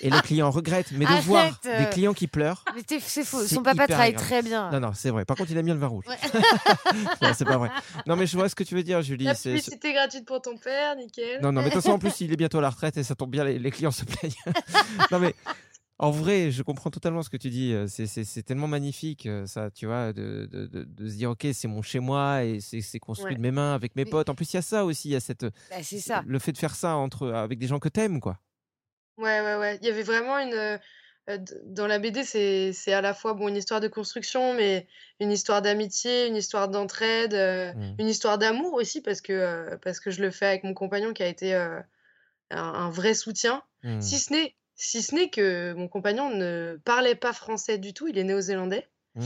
[0.01, 1.91] et les clients regrettent mais de voir Arrête, des euh.
[1.91, 2.65] clients qui pleurent.
[2.75, 3.45] Mais c'est faux.
[3.47, 4.27] Son papa travaille agréable.
[4.27, 4.71] très bien.
[4.71, 5.25] Non non, c'est vrai.
[5.25, 6.05] Par contre, il aime bien le vin rouge.
[6.07, 6.17] Ouais.
[7.35, 7.71] c'est pas vrai.
[8.07, 10.41] Non mais je vois ce que tu veux dire Julie, La c'est publicité gratuite pour
[10.41, 11.41] ton père, nickel.
[11.43, 13.03] Non non, mais de toute façon en plus il est bientôt à la retraite et
[13.03, 14.33] ça tombe bien les, les clients se plaignent.
[15.11, 15.35] non mais
[16.03, 17.75] en vrai, je comprends totalement ce que tu dis.
[17.89, 21.83] C'est, tellement magnifique, ça, tu vois, de, de, de, de se dire, ok, c'est mon
[21.83, 23.37] chez moi et c'est, construit Ouais.
[23.37, 24.29] de mes mains avec mes potes.
[24.31, 26.23] En plus, il y a ça aussi, il y a cette, Bah, c'est ça.
[26.27, 28.39] le fait de faire ça entre, avec des gens que t'aimes, quoi.
[29.19, 29.79] Ouais, ouais, ouais.
[29.83, 30.55] Il y avait vraiment une.
[30.55, 30.79] euh,
[31.67, 34.89] dans la BD, c'est à la fois bon, une histoire de construction, mais
[35.21, 37.95] une histoire d'amitié, une histoire d'entraide, euh, Mm.
[38.01, 41.13] une histoire d'amour aussi, parce que, euh, parce que je le fais avec mon compagnon
[41.13, 41.85] qui a été un,
[42.51, 43.63] un vrai soutien.
[44.01, 48.09] Si ce n'est si ce n'est que mon compagnon ne parlait pas français du tout,
[48.09, 49.23] il est néo-zélandais, Mm.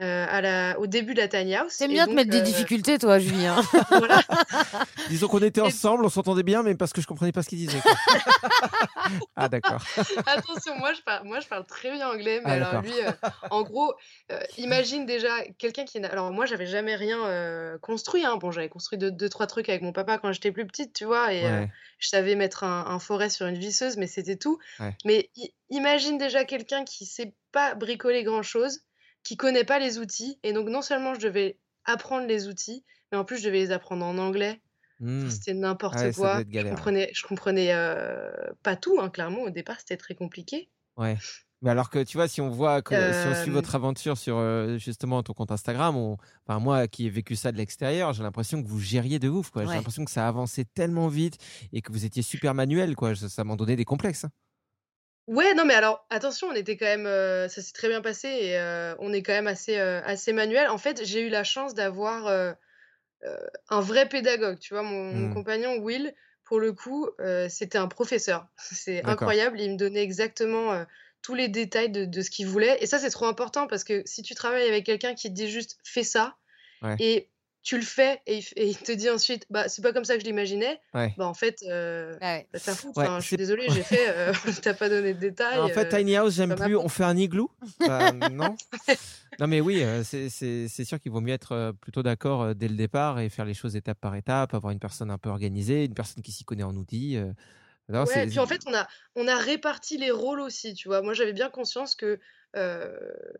[0.00, 1.76] euh, à la, au début de la tiny house.
[1.76, 3.60] T'aimes bien te donc, mettre des euh, difficultés, toi, Julien.
[3.90, 4.22] voilà.
[5.08, 7.58] Disons qu'on était ensemble, on s'entendait bien, mais parce que je comprenais pas ce qu'il
[7.58, 7.80] disait.
[9.36, 9.82] ah d'accord.
[10.26, 13.10] Attention, moi je parle, moi je parle très bien anglais, mais Ah, alors lui, euh,
[13.50, 13.92] en gros,
[14.30, 15.98] euh, imagine déjà quelqu'un qui.
[15.98, 18.24] Alors moi, j'avais jamais rien euh, construit.
[18.24, 18.36] Hein.
[18.36, 21.04] Bon, j'avais construit deux, deux, trois trucs avec mon papa quand j'étais plus petite, tu
[21.04, 21.70] vois, et euh, Ouais.
[21.98, 24.58] je savais mettre un, un forêt sur une visseuse, mais c'était tout.
[24.80, 24.94] Ouais.
[25.04, 25.30] Mais
[25.70, 28.80] imagine déjà quelqu'un qui sait pas bricoler grand-chose,
[29.24, 33.18] qui connaît pas les outils, et donc non seulement je devais apprendre les outils, mais
[33.18, 34.60] en plus je devais les apprendre en anglais.
[35.00, 35.22] Mm.
[35.22, 36.42] Enfin, C'était n'importe Ah ouais, quoi.
[36.48, 38.30] Je comprenais, je comprenais euh,
[38.62, 39.42] pas tout, hein, clairement.
[39.42, 40.70] Au départ, c'était très compliqué.
[40.96, 41.16] Ouais.
[41.62, 44.18] Mais alors que tu vois, si on voit, que, si on suit Euh, votre aventure
[44.18, 46.16] sur euh, justement ton compte Instagram, on...
[46.46, 49.50] enfin moi qui ai vécu ça de l'extérieur, j'ai l'impression que vous gériez de ouf,
[49.50, 49.62] quoi.
[49.62, 49.74] J'ai Ouais.
[49.76, 51.38] l'impression que ça avançait tellement vite
[51.72, 53.14] et que vous étiez super manuel, quoi.
[53.16, 54.24] Ça, ça m'en donnait des complexes.
[54.24, 54.30] hein.
[55.26, 58.28] Ouais, non, mais alors, attention, on était quand même, euh, ça s'est très bien passé
[58.28, 60.68] et euh, on est quand même assez, euh, assez manuel.
[60.68, 62.52] En fait, j'ai eu la chance d'avoir euh,
[63.24, 63.38] euh,
[63.70, 64.58] un vrai pédagogue.
[64.60, 65.30] Tu vois, mon, mon Mm.
[65.30, 68.48] compagnon Will, pour le coup, euh, c'était un professeur.
[68.58, 69.60] C'est incroyable.
[69.60, 70.84] Il me donnait exactement
[71.22, 72.78] tous les détails de, de ce qu'il voulait.
[72.82, 75.50] Et ça, c'est trop important parce que si tu travailles avec quelqu'un qui te dit
[75.50, 76.36] juste fais ça
[76.82, 76.98] Ouais.
[76.98, 77.30] et
[77.64, 80.20] tu le fais et il, et te dit ensuite, bah c'est pas comme ça que
[80.20, 80.80] je l'imaginais.
[80.94, 81.12] Ouais.
[81.16, 82.46] Bah en fait, euh, Ah ouais.
[82.52, 82.96] bah, t'as foutre.
[82.98, 85.58] Ouais, Enfin, je suis désolée, j'ai fait, euh, t'as pas donné de détails.
[85.58, 86.76] En fait, euh, Tiny House, j'aime plus.
[86.76, 87.50] On fait un igloo?
[87.80, 88.54] Bah, Non.
[89.40, 92.76] Non, mais oui, euh, c'est- sûr qu'il vaut mieux être euh, plutôt d'accord dès le
[92.76, 95.94] départ et faire les choses étape par étape, avoir une personne un peu organisée, une
[95.94, 97.16] personne qui s'y connaît en outils.
[97.88, 100.88] Non, Ouais, c'est- puis en fait, on a, on a réparti les rôles aussi, tu
[100.88, 101.02] vois.
[101.02, 102.20] Moi, j'avais bien conscience que
[102.56, 102.96] euh,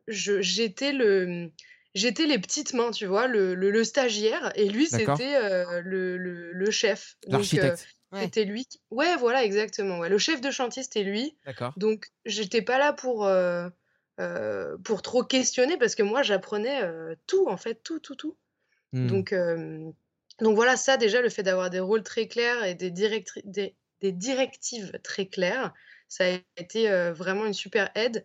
[0.08, 1.50] je, j'étais le,
[1.94, 6.16] j'étais les petites mains, tu vois, le, le, le stagiaire, et lui, c'était euh, le,
[6.16, 7.16] le, le chef.
[7.24, 7.88] Donc, euh, L'architecte.
[8.12, 8.22] Ouais.
[8.22, 8.66] c'était lui.
[8.66, 9.98] qui- Ouais, voilà, exactement.
[9.98, 10.08] ouais.
[10.08, 11.36] Le chef de chantier, c'était lui.
[11.46, 11.72] D'accord.
[11.76, 13.68] Donc, j'étais pas là pour, euh,
[14.20, 18.36] euh, pour trop questionner, parce que moi, j'apprenais euh, tout, en fait, tout, tout, tout.
[18.92, 19.06] Hmm.
[19.08, 19.90] Donc, euh,
[20.40, 23.74] donc voilà, ça déjà, le fait d'avoir des rôles très clairs et des, directri- des,
[24.00, 25.72] des directives très claires,
[26.08, 28.24] ça a été euh, vraiment une super aide.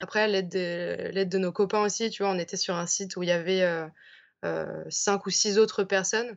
[0.00, 3.16] Après, l'aide de, l'aide de nos copains aussi, tu vois, on était sur un site
[3.16, 3.86] où il y avait euh,
[4.44, 6.36] euh, cinq ou six autres personnes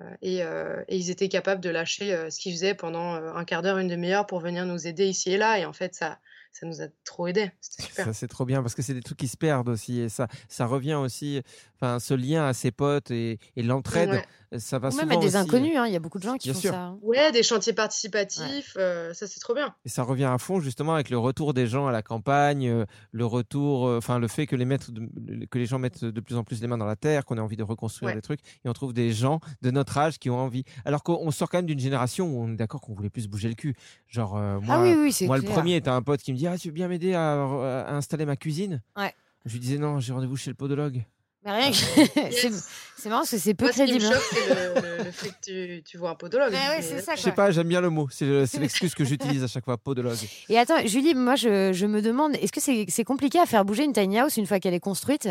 [0.00, 3.78] euh, et, et ils étaient capables de lâcher ce qu'ils faisaient pendant un quart d'heure,
[3.78, 5.58] une demi-heure pour venir nous aider ici et là.
[5.58, 6.18] Et en fait, ça,
[6.52, 7.50] ça nous a trop aidé.
[7.60, 8.04] C'était super.
[8.06, 10.28] Ça, c'est trop bien parce que c'est des trucs qui se perdent aussi et ça,
[10.48, 11.42] ça revient aussi.
[11.76, 14.24] Enfin, ce lien à ses potes et, et l'entraide, Ouais.
[14.58, 16.24] Ça va Ou souvent même à des aussi- inconnus, hein, il y a beaucoup de
[16.24, 16.70] gens qui Bien font sûr.
[16.72, 16.80] ça.
[16.82, 16.98] hein.
[17.02, 19.74] Ouais, des chantiers participatifs, euh, ça c'est trop bien.
[19.84, 22.84] Et ça revient à fond justement avec le retour des gens à la campagne, euh,
[23.12, 26.20] le retour, euh, enfin le fait que les mettre, de- que les gens mettent de
[26.20, 28.14] plus en plus les mains dans la terre, qu'on a envie de reconstruire Ouais.
[28.14, 30.64] des trucs, et on trouve des gens de notre âge qui ont envie.
[30.84, 33.48] Alors qu'on sort quand même d'une génération où on est d'accord qu'on voulait plus bouger
[33.48, 33.74] le cul.
[34.08, 36.36] Genre euh, moi, Ah oui, oui, c'est moi le premier, t'as un pote qui me
[36.38, 38.82] dit ah tu veux bien m'aider à, à installer ma cuisine?
[38.96, 39.12] Ouais.
[39.46, 41.02] Je lui disais non, j'ai rendez-vous chez le podologue.
[41.44, 41.76] Mais rien que-
[42.32, 42.50] c'est
[42.96, 44.12] c'est marrant parce que c'est peu Moi, ce qui me crédible.
[44.14, 44.16] hein.
[44.18, 45.34] choque, c'est le, le- le fait que
[45.78, 46.52] tu, tu vois un podologue.
[46.52, 47.14] Mais ouais, Mais- c'est ça.
[47.16, 48.08] Je sais pas, j'aime bien le mot.
[48.10, 50.16] C'est le- c'est l'excuse que j'utilise à chaque fois, podologue.
[50.48, 53.64] Et attends, Julie, moi je, je me demande, est-ce que c'est c'est compliqué à faire
[53.64, 55.28] bouger une tiny house une fois qu'elle est construite?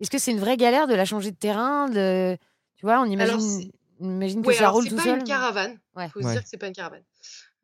[0.00, 2.36] Est-ce que c'est une vraie galère de la changer de terrain de...
[2.76, 4.96] Tu vois, on imagine, Alors, c'est- on imagine que Ouais, ça alors roule c'est tout
[4.96, 5.18] pas seul.
[5.18, 5.78] une caravane.
[5.96, 6.08] Ouais.
[6.10, 6.32] Faut se Ouais.
[6.34, 7.02] dire que c'est pas une caravane.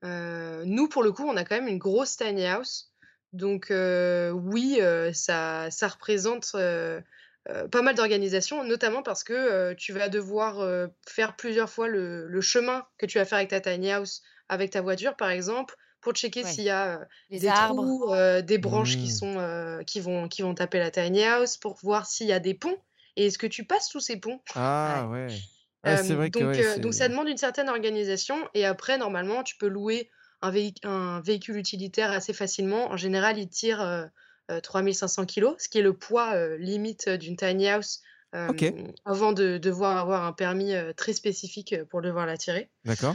[0.05, 2.91] Euh, nous, pour le coup, on a quand même une grosse tiny house.
[3.33, 7.01] Donc euh, oui, euh, ça, ça représente euh,
[7.51, 11.89] euh, pas mal d'organisation, notamment parce que euh, tu vas devoir euh, faire plusieurs fois
[11.89, 15.31] le, le chemin que tu vas faire avec ta tiny house, avec ta voiture, par
[15.31, 16.45] exemple, pour checker Ouais.
[16.45, 17.93] s'il y a euh, Les des arbres.
[17.93, 19.11] trous, euh, des branches qui Mmh.
[19.11, 22.41] sont euh, qui vont qui vont taper la tiny house, pour voir s'il y a
[22.41, 22.79] des ponts.
[23.17, 24.41] Et est-ce que tu passes sous ces ponts?
[24.55, 25.43] Ah ouais.
[25.85, 28.65] Ouais, c'est Euh, vrai que donc, ouais, euh, donc ça demande une certaine organisation et
[28.65, 32.91] après normalement tu peux louer un, véhic- un véhicule utilitaire assez facilement.
[32.91, 34.07] En général il tire euh, euh,
[34.63, 38.01] 3500 kilos, ce qui est le poids euh, limite d'une tiny house
[38.35, 38.49] euh,
[39.05, 42.71] avant de devoir avoir un permis euh, très spécifique pour devoir la tirer.
[42.85, 43.15] D'accord.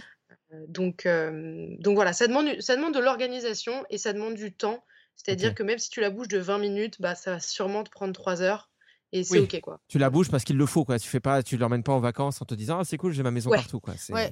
[0.53, 4.53] Euh, Donc, euh, donc voilà, ça demande, ça demande de l'organisation et ça demande du
[4.55, 4.83] temps.
[5.15, 7.89] C'est-à-dire que même si tu la bouges de 20 minutes, bah, ça va sûrement te
[7.89, 8.69] prendre 3 heures
[9.11, 9.49] et c'est Oui.
[9.53, 9.79] OK quoi.
[9.87, 10.99] Tu la bouges parce qu'il le faut, quoi.
[10.99, 13.23] Tu fais pas, tu l'emmènes pas en vacances en te disant ah c'est cool, j'ai
[13.23, 13.57] ma maison Ouais.
[13.57, 13.93] partout, quoi.
[13.97, 14.31] C'est, Ouais.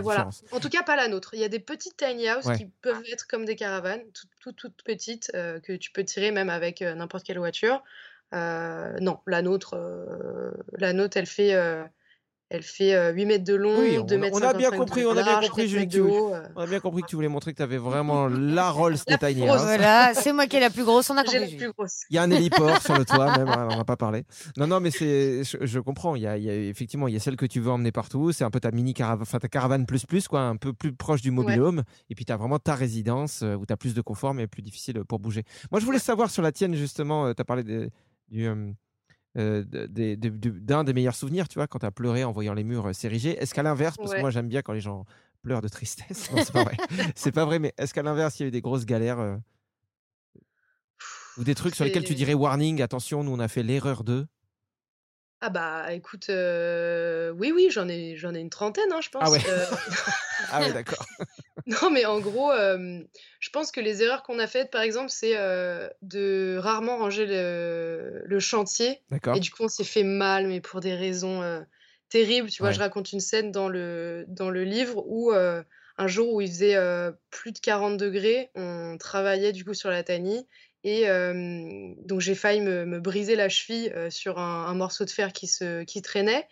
[0.00, 0.28] voilà.
[0.52, 1.30] En tout cas, pas la nôtre.
[1.34, 2.56] Il y a des petites tiny houses Ouais.
[2.58, 6.30] qui peuvent être comme des caravanes, toutes toutes, toutes petites, euh, que tu peux tirer
[6.30, 7.82] même avec euh, n'importe quelle voiture.
[8.34, 9.76] Euh, non, la nôtre,
[10.78, 11.54] la nôtre, elle fait,
[12.48, 14.76] elle fait euh, 8 mètres de long, Oui, 2 on, mètres on a bien 55
[14.78, 16.34] compris, de on a bien compris, 4 Julie, mètres que de tu, haut.
[16.34, 16.42] euh.
[16.54, 19.18] on a bien compris que tu voulais montrer que tu avais vraiment la Rolls La
[19.18, 19.48] Tiny.
[19.48, 19.62] House.
[19.62, 21.50] Voilà, c'est moi qui est la plus grosse, on a J'ai compris.
[21.52, 22.02] la plus grosse.
[22.10, 24.24] Il y a un héliport sur le toit, même, hein, on n'en a pas parlé.
[24.56, 26.14] Non, non, mais c'est, je, je comprends.
[26.14, 27.90] Il y, a, il y a- effectivement, il y a celle que tu veux emmener
[27.92, 28.30] partout.
[28.30, 30.92] C'est un peu ta mini caravane, enfin ta caravane plus plus, quoi, un peu plus
[30.92, 31.66] proche du mobile Ouais.
[31.66, 31.82] home.
[32.10, 34.46] Et puis tu as vraiment ta résidence euh, où tu as plus de confort, mais
[34.46, 35.42] plus difficile pour bouger.
[35.72, 37.90] Moi, je voulais savoir sur la tienne, justement, tu as parlé du.
[38.46, 38.70] euh,
[39.36, 42.64] euh, des- d'un des meilleurs souvenirs, tu vois, quand tu as pleuré en voyant les
[42.64, 43.30] murs euh, s'ériger.
[43.38, 45.04] Est-ce qu'à l'inverse, parce que moi j'aime bien quand les gens
[45.42, 46.76] pleurent de tristesse, non, c'est pas vrai,
[47.14, 49.36] c'est pas vrai, mais est-ce qu'à l'inverse, il y a eu des grosses galères euh,
[51.38, 54.26] Ou des trucs sur lesquels tu dirais warning, attention, nous on a fait l'erreur de?
[55.42, 59.22] Ah bah écoute, euh, oui, oui, j'en ai, j'en ai une trentaine, hein, je pense.
[59.24, 59.40] Ah ouais.
[59.48, 59.66] Euh,
[60.50, 61.06] Ah ouais, d'accord.
[61.66, 63.00] Non, mais en gros, euh,
[63.40, 67.26] je pense que les erreurs qu'on a faites, par exemple, c'est euh, de rarement ranger
[67.26, 69.00] le, le chantier.
[69.10, 69.34] D'accord.
[69.36, 71.60] Et du coup, on s'est fait mal, mais pour des raisons euh,
[72.08, 72.50] terribles.
[72.50, 72.74] Tu vois, Ouais.
[72.74, 76.76] je raconte une scène dans le, dans le livre où un jour où il faisait
[77.30, 80.46] plus de 40 degrés, on travaillait du coup sur la tiny.
[80.84, 81.06] Et
[82.04, 85.48] donc, j'ai failli me, me briser la cheville sur un, un morceau de fer qui,
[85.48, 86.46] se, qui traînait.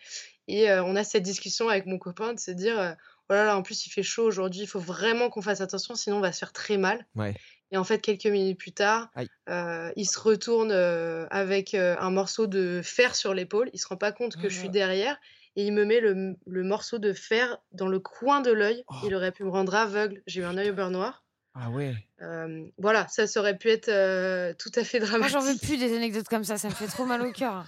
[0.49, 2.97] Et on a cette discussion avec mon copain de se dire,
[3.29, 5.95] oh là là, en plus il fait chaud aujourd'hui, il faut vraiment qu'on fasse attention,
[5.95, 7.05] sinon on va se faire très mal.
[7.15, 7.33] Ouais.
[7.71, 9.09] Et en fait, quelques minutes plus tard,
[9.49, 13.69] euh, il se retourne euh, avec euh, un morceau de fer sur l'épaule.
[13.73, 14.59] Il se rend pas compte que je Ah.
[14.59, 15.17] suis derrière
[15.55, 18.83] et il me met le, le morceau de fer dans le coin de l'œil.
[18.87, 18.93] Oh.
[19.05, 20.21] Il aurait pu me rendre aveugle.
[20.27, 21.23] J'ai eu un œil au beurre noir.
[21.55, 21.95] Ah ouais.
[22.21, 25.33] Euh, voilà, ça, ça aurait pu être euh, tout à fait Moi, dramatique.
[25.33, 27.65] j'en veux plus des anecdotes comme ça, ça me fait trop mal au cœur.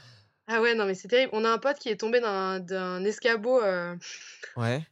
[0.48, 1.32] Ah ouais, non, mais c'est terrible.
[1.34, 3.96] On a un pote qui est tombé d'un d'un escabeau euh,
[4.56, 4.86] Ouais.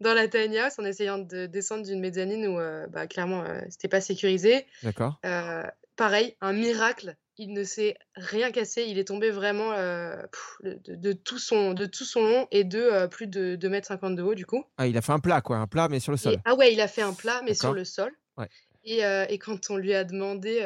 [0.00, 3.60] Dans la tiny house en essayant de descendre d'une mezzanine où, euh, bah, clairement, euh,
[3.68, 4.66] c'était pas sécurisé.
[4.82, 5.18] D'accord.
[5.24, 5.62] Euh,
[5.96, 7.16] pareil, un miracle.
[7.36, 8.84] Il ne s'est rien cassé.
[8.86, 10.16] Il est tombé vraiment euh,
[10.62, 14.14] de, de tout son, de tout son long et de euh, plus de 2,50 m
[14.16, 14.64] de haut, du coup.
[14.76, 15.56] Ah, il a fait un plat, quoi.
[15.56, 16.36] Un plat, mais sur le Et- sol.
[16.44, 18.12] ah ouais, il a fait un plat, mais sur le sol.
[18.36, 18.48] Ouais.
[18.84, 20.60] Et, euh, et quand on lui a demandé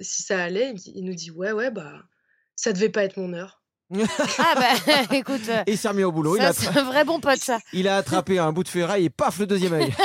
[0.00, 2.02] si ça allait, il, il nous dit Ouais, ouais, bah,
[2.56, 3.62] ça devait pas être mon heure.
[4.38, 6.36] Ah bah écoute, euh, Et il s'est remis au boulot.
[6.36, 7.58] il, ça, a c'est un vrai bon pote ça.
[7.72, 9.92] il a attrapé un bout de ferraille et paf, le deuxième œil.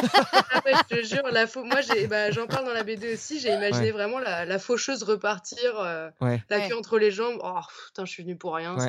[0.52, 3.40] Ah ouais, je te jure, la moi j'ai, bah, j'en parle dans la BD aussi.
[3.40, 3.92] J'ai imaginé Ouais.
[3.92, 6.44] vraiment la, la faucheuse repartir, euh, Ouais.
[6.50, 6.68] la Ouais.
[6.70, 7.40] queue entre les jambes.
[7.44, 7.54] Oh
[7.88, 8.76] putain, je suis venue pour rien.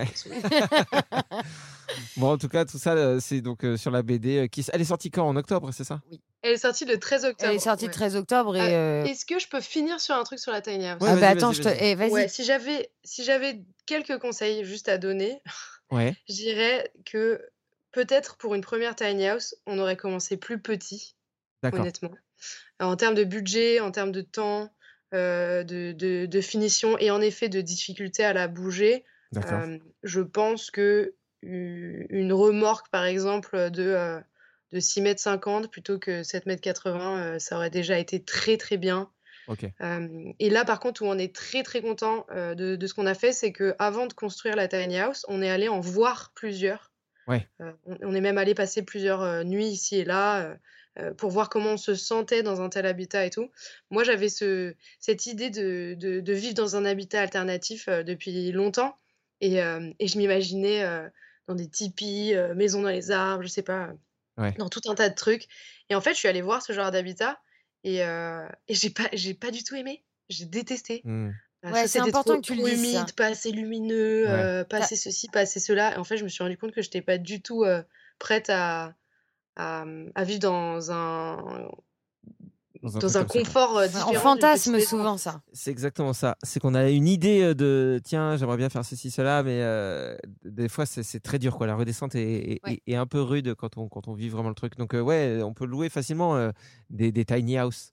[2.17, 4.39] Bon, en tout cas, tout ça, euh, c'est donc euh, sur la BD.
[4.39, 4.65] euh, qui...
[4.73, 5.27] Elle est sortie quand?
[5.27, 6.01] En octobre, c'est ça?
[6.43, 7.51] Elle est sortie le 13 octobre.
[7.51, 7.89] Elle est sortie ouais.
[7.89, 8.61] le 13 octobre et.
[8.61, 11.01] Ah, euh, Est-ce que je peux finir sur un truc sur la tiny house?
[11.03, 11.69] Ouais, ah vas-y, bah attends, vas-y, je te.
[11.69, 11.79] vas-y.
[11.81, 12.29] eh, vas-y.
[12.29, 15.43] Si j'avais si j'avais quelques conseils juste à donner,
[15.91, 16.15] Ouais.
[16.29, 17.43] je dirais que
[17.93, 21.17] peut-être pour une première tiny house, on aurait commencé plus petit,
[21.63, 21.81] D'accord.
[21.81, 22.15] honnêtement.
[22.81, 24.73] En termes de budget, en termes de temps,
[25.15, 29.05] euh, de, de- de finition et en effet de difficulté à la bouger,
[29.37, 34.21] euh, je pense que une remorque, par exemple, de, euh,
[34.73, 38.57] de 6 mètres 50 plutôt que 7 mètres 80, euh, ça aurait déjà été très
[38.57, 39.11] très bien.
[39.81, 42.95] Euh, et là, par contre, où on est très très content euh, de, de ce
[42.95, 45.81] qu'on a fait, c'est que avant de construire la tiny house, on est allé en
[45.81, 46.93] voir plusieurs.
[47.27, 47.49] Ouais.
[47.61, 50.57] Euh, on, on est même allé passer plusieurs nuits ici et là
[51.17, 53.51] pour voir comment on se sentait dans un tel habitat et tout.
[53.91, 58.97] Moi, j'avais ce, cette idée de, de- de vivre dans un habitat alternatif depuis longtemps
[59.41, 60.85] et, et je m'imaginais
[61.47, 63.91] dans des tipis, maisons dans les arbres, je sais pas,
[64.37, 64.53] Ouais.
[64.59, 65.47] dans tout un tas de trucs.
[65.91, 67.39] Et en fait, je suis allée voir ce genre d'habitat
[67.85, 70.05] et, euh, et j'ai pas, j'ai pas du tout aimé.
[70.29, 71.03] J'ai détesté.
[71.07, 71.31] Euh,
[71.63, 72.99] Ouais, soit c'est important trop, que tu le dises, ça.
[73.01, 74.33] humide, pas assez lumineux, Ouais.
[74.33, 75.95] euh, pas assez ceci, pas assez cela.
[75.95, 77.83] Et en fait, je me suis rendu compte que j'étais pas du tout euh,
[78.19, 78.95] prête à,
[79.57, 81.69] à, à vivre dans un,
[82.83, 84.11] Dans un dans un ça, confort euh, différent.
[84.11, 85.43] D'une fantasme souvent ça.
[85.53, 86.37] C'est exactement ça.
[86.43, 90.17] C'est qu'on a une idée euh, de tiens, j'aimerais bien faire ceci, cela, mais euh,
[90.45, 91.67] des fois c'est très dur quoi.
[91.67, 92.81] La redescente est, est- Ouais.
[92.87, 94.77] est un peu rude quand on quand on vit vraiment le truc.
[94.79, 96.51] Donc euh, ouais, on peut louer facilement euh,
[96.89, 97.93] des, des tiny house.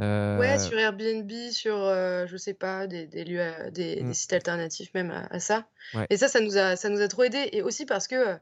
[0.00, 4.08] Euh, Ouais, sur Airbnb, sur, euh, je sais pas, des, des lieux, des, Mm.
[4.08, 5.66] des sites alternatifs même à, à ça.
[5.94, 6.06] Ouais.
[6.10, 7.50] Et ça, ça nous a, ça nous a trop aidé.
[7.52, 8.36] Et aussi parce que euh,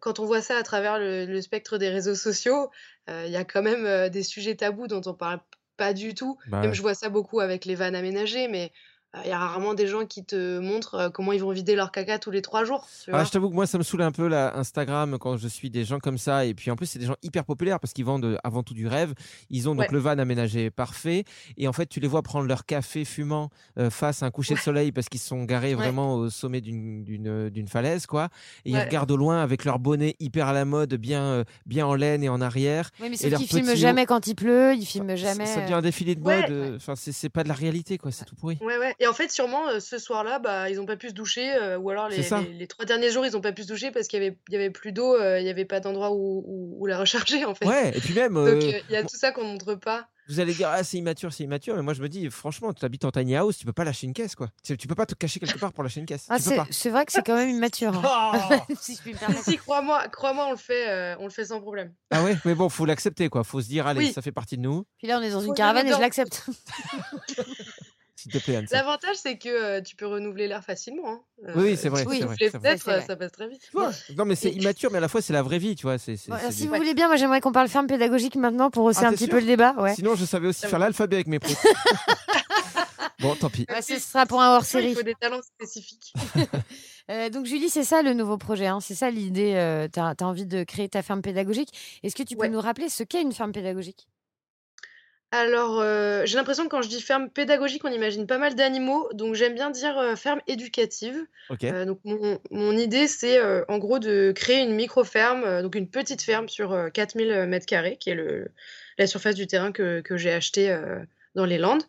[0.00, 2.70] quand on voit ça à travers le, le spectre des réseaux sociaux,
[3.10, 5.40] euh, il y a quand même euh, des sujets tabous dont on parle
[5.76, 6.38] pas du tout.
[6.46, 8.68] Bah Même je vois ça beaucoup avec les vannes aménagées, mais euh,
[9.24, 11.92] il y a rarement des gens qui te montrent euh, comment ils vont vider leur
[11.92, 12.86] caca tous les trois jours.
[13.04, 15.48] Tu Ah, je t'avoue que moi, ça me saoule un peu là, Instagram quand je
[15.48, 16.46] suis des gens comme ça.
[16.46, 18.72] Et puis en plus, c'est des gens hyper populaires parce qu'ils vendent euh, avant tout
[18.74, 19.12] du rêve.
[19.50, 19.88] Ils ont donc Ouais.
[19.92, 21.24] le van aménagé parfait.
[21.58, 24.54] Et en fait, tu les vois prendre leur café fumant euh, face à un coucher
[24.54, 25.82] de soleil parce qu'ils se sont garés Ouais.
[25.82, 28.28] vraiment au sommet d'une- d'une d'une falaise, quoi.
[28.64, 31.86] Et ils regardent au loin avec leur bonnet hyper à la mode, bien, euh, bien
[31.86, 32.90] en laine et en arrière.
[33.00, 33.76] Oui, mais leur qu'ils filment haut.
[33.76, 35.46] jamais quand il pleut, ils filment Ça- jamais.
[35.46, 36.76] Ça devient un défilé de mode.
[36.76, 38.10] Enfin, c'est c'est pas de la réalité, quoi.
[38.10, 38.56] C'est tout pourri.
[38.62, 38.94] Ouais, ouais.
[39.02, 41.76] Et en fait, sûrement, euh, ce soir-là, bah, ils ont pas pu se doucher, euh,
[41.76, 42.40] ou alors C'est les, ça.
[42.40, 44.38] les, les trois derniers jours, ils ont pas pu se doucher parce qu'il y avait,
[44.48, 46.98] il y avait plus d'eau, euh, il y avait pas d'endroit où, où, où la
[46.98, 47.66] recharger, en fait.
[47.66, 47.90] Ouais.
[47.96, 48.34] Et puis même.
[48.34, 50.06] Donc, euh, euh, il y a tout ça qu'on montre pas.
[50.28, 51.74] Vous allez dire, ah, c'est immature, c'est immature.
[51.74, 54.06] Mais moi, je me dis, franchement, tu habites en tiny house, tu peux pas lâcher
[54.06, 54.50] une caisse, quoi.
[54.62, 56.26] Tu, tu peux pas te cacher quelque part pour lâcher une caisse.
[56.28, 56.66] Ah, tu peux c'est pas.
[56.70, 57.92] c'est vrai que c'est quand même immature.
[58.06, 58.60] hein.
[58.80, 59.42] si je puis me permettre.
[59.42, 61.92] Si, crois-moi, crois-moi, on le fait, euh, on le fait sans problème.
[62.12, 63.42] Ah ouais, mais bon, faut l'accepter, quoi.
[63.42, 64.12] Faut se dire, allez, Oui.
[64.12, 64.86] ça fait partie de nous.
[64.98, 65.96] Puis là, on est dans Faut une caravane et dedans.
[65.98, 66.46] je l'accepte.
[68.22, 68.66] S'il te plaît, Anne.
[68.70, 71.08] L'avantage, c'est que euh, tu peux renouveler l'air facilement.
[71.08, 71.20] hein.
[71.56, 73.04] Oui, oui, c'est vrai, vrai, les fenêtres, vrai.
[73.04, 73.62] ça passe très vite.
[74.16, 75.98] Non, mais c'est immature, mais à la fois, c'est la vraie vie, tu vois.
[75.98, 79.08] C'est si vous voulez bien, moi j'aimerais qu'on parle ferme pédagogique maintenant pour hausser Ah,
[79.08, 79.74] un petit peu le débat.
[79.78, 79.94] Ouais.
[79.94, 81.56] Sinon, je savais aussi faire l'alphabet avec mes proutes.
[83.20, 83.66] Bon, tant pis.
[83.70, 84.88] Ouais, ce sera pour un hors série.
[84.90, 86.12] Il faut des talents spécifiques.
[87.10, 89.54] Euh, donc Julie, c'est ça le nouveau projet, hein, c'est ça l'idée.
[89.56, 91.98] euh, tu as, envie de créer ta ferme pédagogique.
[92.04, 92.48] Est-ce que tu peux Ouais.
[92.48, 94.06] nous rappeler ce qu'est une ferme pédagogique?
[95.34, 99.08] Alors, euh, j'ai l'impression que quand je dis ferme pédagogique, on imagine pas mal d'animaux,
[99.14, 101.26] donc j'aime bien dire euh, ferme éducative.
[101.64, 106.20] Euh, donc mon, mon idée, c'est en gros de créer une micro-ferme, donc une petite
[106.20, 108.48] ferme sur euh, 4000 mètres carrés, qui est le,
[108.98, 110.78] la surface du terrain que, que j'ai acheté
[111.34, 111.84] dans les Landes,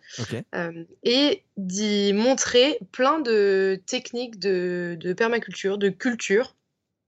[1.03, 6.55] et d'y montrer plein de techniques de, de permaculture, de culture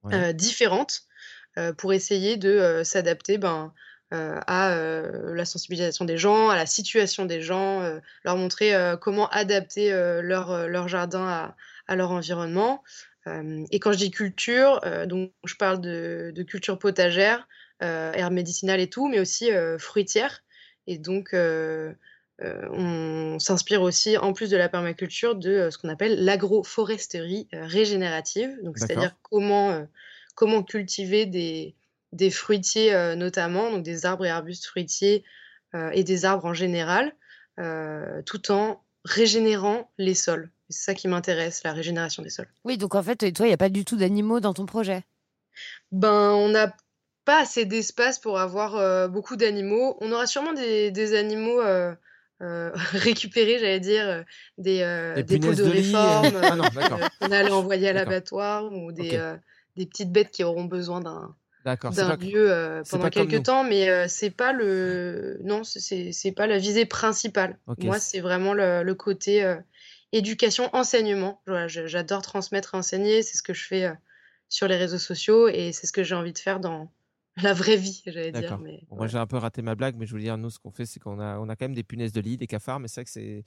[0.04, 0.36] Ouais.
[0.36, 1.08] différentes
[1.78, 3.74] pour essayer de s'adapter ben,
[4.12, 8.98] à euh, la sensibilisation des gens, à la situation des gens, euh, leur montrer euh,
[8.98, 11.56] comment adapter euh, leur, euh, leur jardin à,
[11.88, 12.84] à leur environnement.
[13.28, 17.48] Euh, et quand je dis culture, euh, donc je parle de, de culture potagère,
[17.84, 20.44] euh, herbe médicinale et tout, mais aussi euh, fruitière.
[20.88, 21.92] Et donc, euh,
[22.42, 27.48] euh, on s'inspire aussi, en plus de la permaculture, de euh, ce qu'on appelle l'agroforesterie
[27.54, 28.56] euh, régénérative.
[28.62, 29.84] Donc, c'est-à-dire comment, euh,
[30.36, 31.76] comment cultiver des,
[32.16, 35.24] des fruitiers euh, notamment, donc des arbres et arbustes fruitiers
[35.76, 37.14] euh, et des arbres en général,
[37.60, 40.50] euh, tout en régénérant les sols.
[40.70, 42.48] C'est ça qui m'intéresse, la régénération des sols.
[42.64, 45.04] Oui, donc en fait, toi, il n'y a pas du tout d'animaux dans ton projet?
[45.92, 46.76] Ben, on n'a
[47.26, 49.98] pas assez d'espace pour avoir euh, beaucoup d'animaux.
[50.02, 51.94] On aura sûrement des, des animaux euh,
[52.42, 54.24] euh, récupérés, j'allais dire, euh,
[54.58, 57.90] des, euh, Des des poules punaises de de réforme euh, ah euh, qu'on allait envoyer
[57.90, 59.36] à l'abattoir ou des, euh,
[59.76, 61.36] des petites bêtes qui auront besoin d'un
[61.96, 66.58] d'un lieu euh, pendant quelques temps, mais euh, c'est pas le non, c'est- pas la
[66.58, 67.58] visée principale.
[67.88, 69.56] Moi, c'est vraiment le, le côté euh,
[70.12, 71.42] éducation, enseignement.
[71.48, 73.24] Voilà, j'adore transmettre, enseigner.
[73.24, 73.94] C'est ce que je fais euh,
[74.50, 76.92] sur les réseaux sociaux et c'est ce que j'ai envie de faire dans
[77.42, 78.58] la vraie vie, j'allais dire.
[78.60, 80.60] Mais Bon, moi, j'ai un peu raté ma blague, mais je veux dire, nous, ce
[80.60, 82.80] qu'on fait, c'est qu'on a, on a quand même des punaises de lit, des cafards,
[82.80, 83.44] mais c'est vrai que c'est,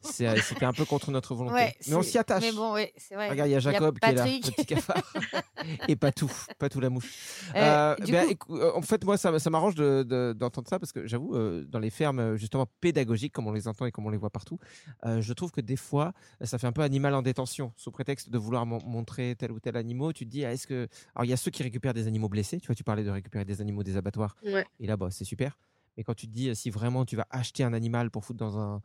[0.00, 1.54] c'est, euh, c'était un peu contre notre volonté.
[1.54, 2.42] Ouais, mais on s'y attache.
[2.42, 3.30] Mais bon, c'est vrai.
[3.30, 5.02] Regarde, il y a Jacob qui est là, le petit cafard.
[5.88, 7.12] Et pas tout, pas tout la mouche.
[7.54, 10.78] Euh, du ben, coup- euh, en fait, moi, ça, ça m'arrange de- de- d'entendre ça
[10.78, 13.92] parce que j'avoue, euh, dans les fermes, euh, justement, pédagogiques, comme on les entend et
[13.92, 14.58] comme on les voit partout,
[15.06, 18.30] euh, je trouve que des fois, ça fait un peu animal en détention, sous prétexte
[18.30, 20.12] de vouloir mon- montrer tel ou tel animal.
[20.12, 20.88] Tu te dis, ah, est-ce que.
[21.14, 22.58] Alors, il y a ceux qui récupèrent des animaux blessés.
[22.60, 24.36] Tu vois, tu parlais de récupérer des animaux des abattoirs.
[24.44, 24.66] Ouais.
[24.80, 25.58] Et là, bah, c'est super.
[25.96, 28.38] Mais quand tu te dis, euh, si vraiment tu vas acheter un animal pour foutre
[28.38, 28.82] dans un,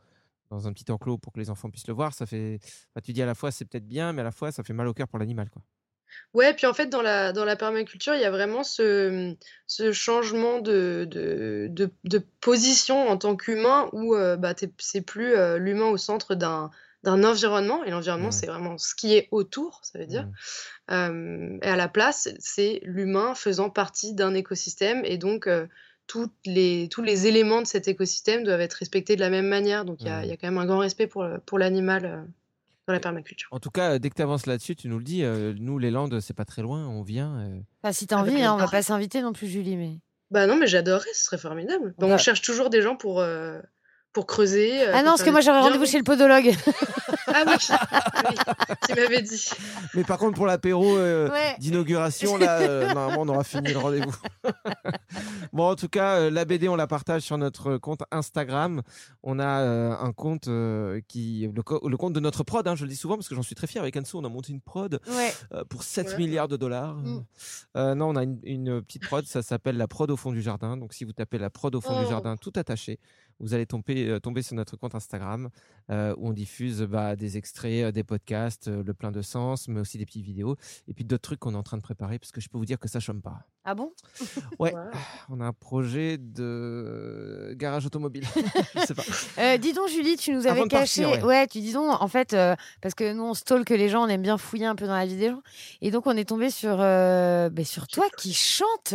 [0.50, 2.58] dans un petit enclos pour que les enfants puissent le voir, ça fait.
[2.62, 4.72] enfin, tu dis à la fois, c'est peut-être bien, mais à la fois, ça fait
[4.72, 5.48] mal au cœur pour l'animal.
[5.50, 5.62] quoi.
[6.32, 9.92] Ouais, puis en fait, dans la, dans la permaculture, il y a vraiment ce, ce
[9.92, 15.58] changement de, de, de, de position en tant qu'humain où euh, bah, c'est plus euh,
[15.58, 16.70] l'humain au centre d'un
[17.04, 20.28] d'un environnement, et l'environnement, c'est vraiment ce qui est autour, ça veut dire.
[20.90, 25.66] Euh, et à la place, c'est l'humain faisant partie d'un écosystème, et donc euh,
[26.06, 29.84] toutes les, tous les éléments de cet écosystème doivent être respectés de la même manière.
[29.84, 30.24] Donc il y a, Mhm.
[30.24, 32.22] il y a quand même un grand respect pour, pour l'animal euh,
[32.86, 33.48] dans la permaculture.
[33.52, 35.24] En tout cas, euh, dès que tu avances là-dessus, tu nous le dis.
[35.24, 37.38] euh, nous, les Landes, c'est pas très loin, on vient.
[37.38, 39.76] euh, Enfin, si t'as Ah bah, envie, hein, on va pas s'inviter non plus, Julie,
[39.76, 40.00] mais.
[40.30, 41.94] Bah non, mais j'adorerais, ce serait formidable.
[41.98, 43.60] Bah, Bah- on cherche toujours des gens pour, euh,
[44.14, 44.80] pour creuser.
[44.82, 46.54] euh, Ah pour non, parce que moi trucs rendez-vous chez le podologue.
[47.26, 47.52] Ah oui,
[48.30, 48.36] oui,
[48.88, 49.50] tu m'avais dit.
[49.94, 51.56] Mais par contre, pour l'apéro euh, Ouais.
[51.58, 54.14] d'inauguration, là, euh, normalement, on aura fini le rendez-vous.
[55.52, 58.82] bon, en tout cas, euh, la BD, on la partage sur notre compte Instagram.
[59.22, 62.74] On a euh, un compte euh, qui, le, co- le compte de notre prod, hein,
[62.76, 63.82] je le dis souvent parce que j'en suis très fier.
[63.82, 65.32] Avec Anso, on a monté une prod Ouais.
[65.52, 66.16] euh, pour 7 Ouais.
[66.18, 66.94] milliards de dollars.
[66.94, 67.24] Mm.
[67.76, 70.42] Euh, non, on a une, une petite prod, ça s'appelle la prod au fond du
[70.42, 70.76] jardin.
[70.76, 72.10] Donc, si vous tapez la prod au fond du Oh.
[72.10, 72.98] jardin, tout attaché,
[73.40, 75.48] vous allez tomber, euh, tomber sur notre compte Instagram
[75.90, 79.68] euh, où on diffuse bah, des extraits, euh, des podcasts, euh, le plein de sens,
[79.68, 80.56] mais aussi des petites vidéos
[80.88, 82.64] et puis d'autres trucs qu'on est en train de préparer parce que je peux vous
[82.66, 83.40] dire que ça chôme pas.
[83.64, 83.92] Ah bon?
[84.58, 84.80] Ouais, Wow.
[85.30, 88.24] on a un projet de garage automobile.
[88.74, 89.02] je sais pas.
[89.38, 91.02] Euh, dis donc, Julie, tu nous avais caché.
[91.02, 91.46] partir, ouais.
[91.46, 94.22] tu dis donc, en fait, euh, parce que nous, on stalk les gens, on aime
[94.22, 95.42] bien fouiller un peu dans la vie des gens.
[95.80, 98.94] Et donc, on est tombé sur, euh, ben, sur toi qui chante.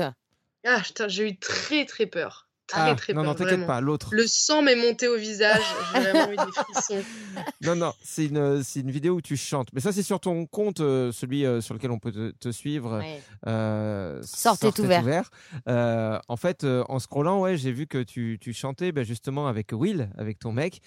[0.66, 2.49] Ah, putain, j'ai eu très très peur.
[2.70, 3.32] Très Ah, très non, peur.
[3.32, 4.10] non, t'inquiète pas, l'autre.
[4.14, 5.62] Le sang m'est monté au visage.
[5.96, 7.04] J'ai vraiment eu des frissons.
[7.62, 9.70] Non, non, c'est une, c'est une vidéo où tu chantes.
[9.74, 12.52] Mais ça, c'est sur ton compte, euh, celui euh, sur lequel on peut te, te
[12.52, 13.02] suivre.
[13.48, 15.30] Euh, Sortez Sortez ouvert.
[15.68, 19.48] Euh, en fait, euh, en scrollant, ouais, j'ai vu que tu, tu chantais bah, justement
[19.48, 20.82] avec Will, avec ton mec.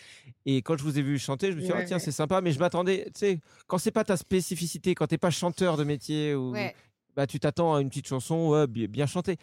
[0.46, 1.84] Et quand je vous ai vu chanter, je me suis dit, ah, Ouais.
[1.86, 5.18] tiens, c'est sympa, mais je m'attendais, tu sais, quand c'est pas ta spécificité, quand t'es
[5.18, 6.74] pas chanteur de métier, ou, Ouais.
[7.16, 9.36] bah, tu t'attends à une petite chanson ouais, bi- bien chantée.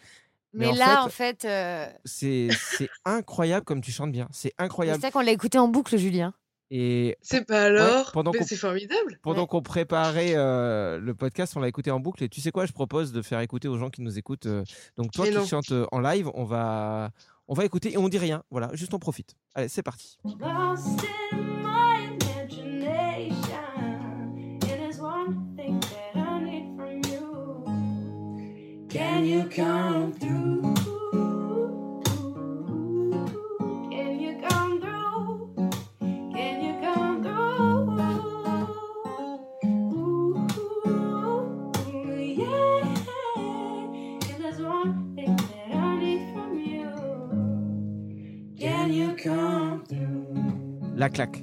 [0.52, 4.28] Mais, en là, fait, en fait, euh, c'est c'est incroyable comme tu chantes bien.
[4.32, 5.00] C'est c'est incroyable.
[5.00, 6.34] ça qu'on l'a écouté en boucle, Julien.
[6.72, 9.18] Et C'est pas alors pendant Mais qu'on- c'est formidable.
[9.22, 9.46] pendant Ouais.
[9.48, 12.22] qu'on préparait euh, le podcast, on l'a écouté en boucle.
[12.22, 14.46] Et tu sais quoi, je propose de faire écouter aux gens qui nous écoutent.
[14.46, 14.62] euh,
[14.96, 17.10] donc toi qui chantes euh, en live, on va,
[17.48, 18.44] on va écouter et on dit rien.
[18.52, 19.34] Voilà, juste on profite.
[19.56, 20.16] Allez, c'est parti.
[29.20, 30.62] Can you come through?
[33.90, 35.52] Can you come through?
[36.34, 38.00] Can you come through?
[39.94, 40.48] Ooh,
[42.18, 42.80] yeah.
[44.30, 46.88] And there's one thing that I need from you.
[48.58, 50.96] Can you come through?
[50.96, 51.42] La claque.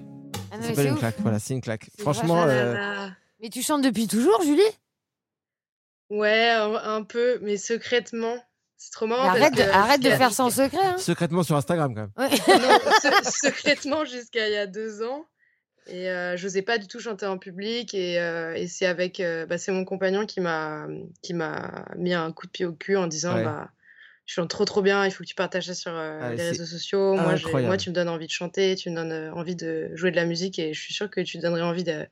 [0.51, 0.99] Ah non, c'est une ouf.
[0.99, 1.19] claque.
[1.19, 1.91] Voilà, c'est une claque.
[1.99, 3.07] Franchement, euh,
[3.39, 4.63] Mais tu chantes depuis toujours, Julie?
[6.09, 8.37] Ouais, un, un peu, mais secrètement.
[8.77, 9.33] C'est trop marrant.
[9.33, 10.77] Mais parce arrête de, que arrête de jusqu'à- faire ça en secret.
[10.83, 10.97] Hein.
[10.97, 12.11] secrètement sur Instagram quand même.
[12.17, 12.37] Ouais.
[12.59, 12.79] Non,
[13.23, 15.25] se- secrètement jusqu'à il y a deux ans.
[15.87, 17.93] Et euh, j'osais pas du tout chanter en public.
[17.93, 20.85] Et, euh, et c'est avec, euh, bah, c'est mon compagnon qui m'a,
[21.23, 23.43] qui m'a mis un coup de pied au cul en disant, Ouais.
[23.43, 23.69] bah,
[24.25, 25.05] je chante trop trop bien.
[25.05, 27.15] Il faut que tu partages ça sur euh, Ah, les réseaux sociaux.
[27.15, 30.17] Moi, moi, tu me donnes envie de chanter, tu me donnes envie de jouer de
[30.17, 32.05] la musique, et je suis sûre que tu donnerais envie de-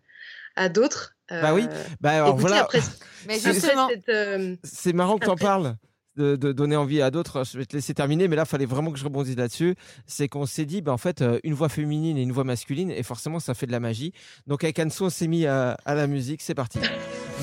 [0.56, 1.14] à d'autres.
[1.30, 1.66] Bah oui.
[1.70, 2.62] Euh, Bah alors voilà.
[2.64, 2.80] après-
[3.28, 5.76] Mais justement, euh, C'est marrant que tu en Après- parles.
[6.18, 8.66] De, de donner envie à d'autres, je vais te laisser terminer, mais là, il fallait
[8.66, 9.76] vraiment que je rebondisse là-dessus.
[10.08, 12.90] C'est qu'on s'est dit, bah, en fait, euh, une voix féminine et une voix masculine,
[12.90, 14.14] et forcément, ça fait de la magie.
[14.48, 16.80] Donc, avec Anso, on s'est mis à, à la musique, c'est parti.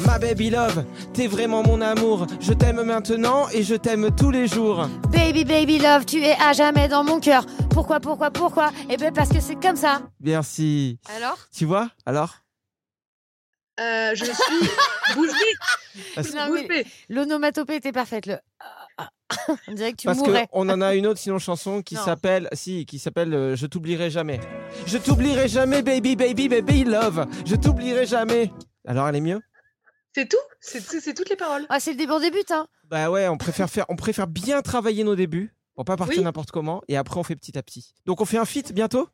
[0.06, 2.26] Ma baby love, t'es vraiment mon amour.
[2.40, 4.88] Je t'aime maintenant et je t'aime tous les jours.
[5.12, 7.44] baby, baby love, tu es à jamais dans mon cœur.
[7.68, 8.72] Pourquoi, pourquoi, pourquoi?
[8.88, 10.00] Eh ben parce que c'est comme ça.
[10.18, 10.98] Merci.
[11.14, 11.36] Alors?
[11.54, 11.90] Tu vois?
[12.06, 12.36] Alors?
[13.80, 14.34] Euh, je suis
[15.14, 16.68] bouche bée.
[16.68, 16.86] Bée.
[17.08, 18.26] L'onomatopée était parfaite.
[18.26, 18.36] Le...
[19.68, 20.46] On dirait que tu parce mourrais.
[20.52, 24.10] qu'on en a une autre sinon chanson qui s'appelle, si, qui s'appelle euh, Je t'oublierai
[24.10, 24.38] jamais.
[24.86, 27.26] Je t'oublierai jamais, baby, baby, baby love.
[27.46, 28.52] Je t'oublierai jamais.
[28.86, 29.40] Alors, elle est mieux?
[30.14, 30.36] C'est tout?
[30.60, 31.64] C'est tout- c'est toutes les paroles.
[31.70, 32.66] Ah, c'est le début, on débute, hein.
[32.84, 36.24] Bah ouais, on préfère faire, on préfère bien travailler nos débuts pour pas partir Oui.
[36.24, 37.94] n'importe comment et après on fait petit à petit.
[38.04, 39.08] Donc on fait un feat bientôt?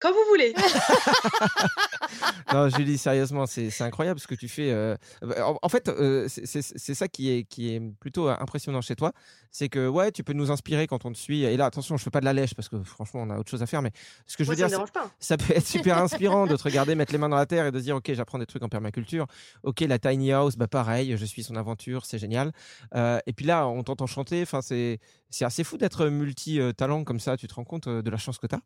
[0.00, 0.54] Quand vous voulez.
[2.52, 4.70] Non, Julie, sérieusement, c'est incroyable ce que tu fais.
[4.72, 9.12] euh, En, en fait, euh, c'est- ça qui est, qui est plutôt impressionnant chez toi.
[9.52, 11.44] C'est que ouais, tu peux nous inspirer quand on te suit.
[11.44, 13.50] Et là, attention, je fais pas de la lèche parce que franchement, on a autre
[13.50, 13.82] chose à faire.
[13.82, 13.92] Mais
[14.26, 15.10] ce que je Moi, veux ça dire, pas.
[15.20, 17.70] ça peut être super inspirant de te regarder mettre les mains dans la terre et
[17.72, 19.26] de se dire ok j'apprends des trucs en permaculture
[19.62, 22.52] ok la tiny house bah pareil je suis son aventure c'est génial
[22.94, 24.98] Euh, et puis là on t'entend chanter enfin c'est
[25.42, 28.38] assez fou d'être multi talent comme ça tu te rends compte euh, de la chance
[28.38, 28.60] que tu as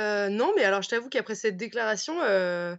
[0.00, 2.76] Euh, non, mais alors je t'avoue qu'après cette déclaration, euh,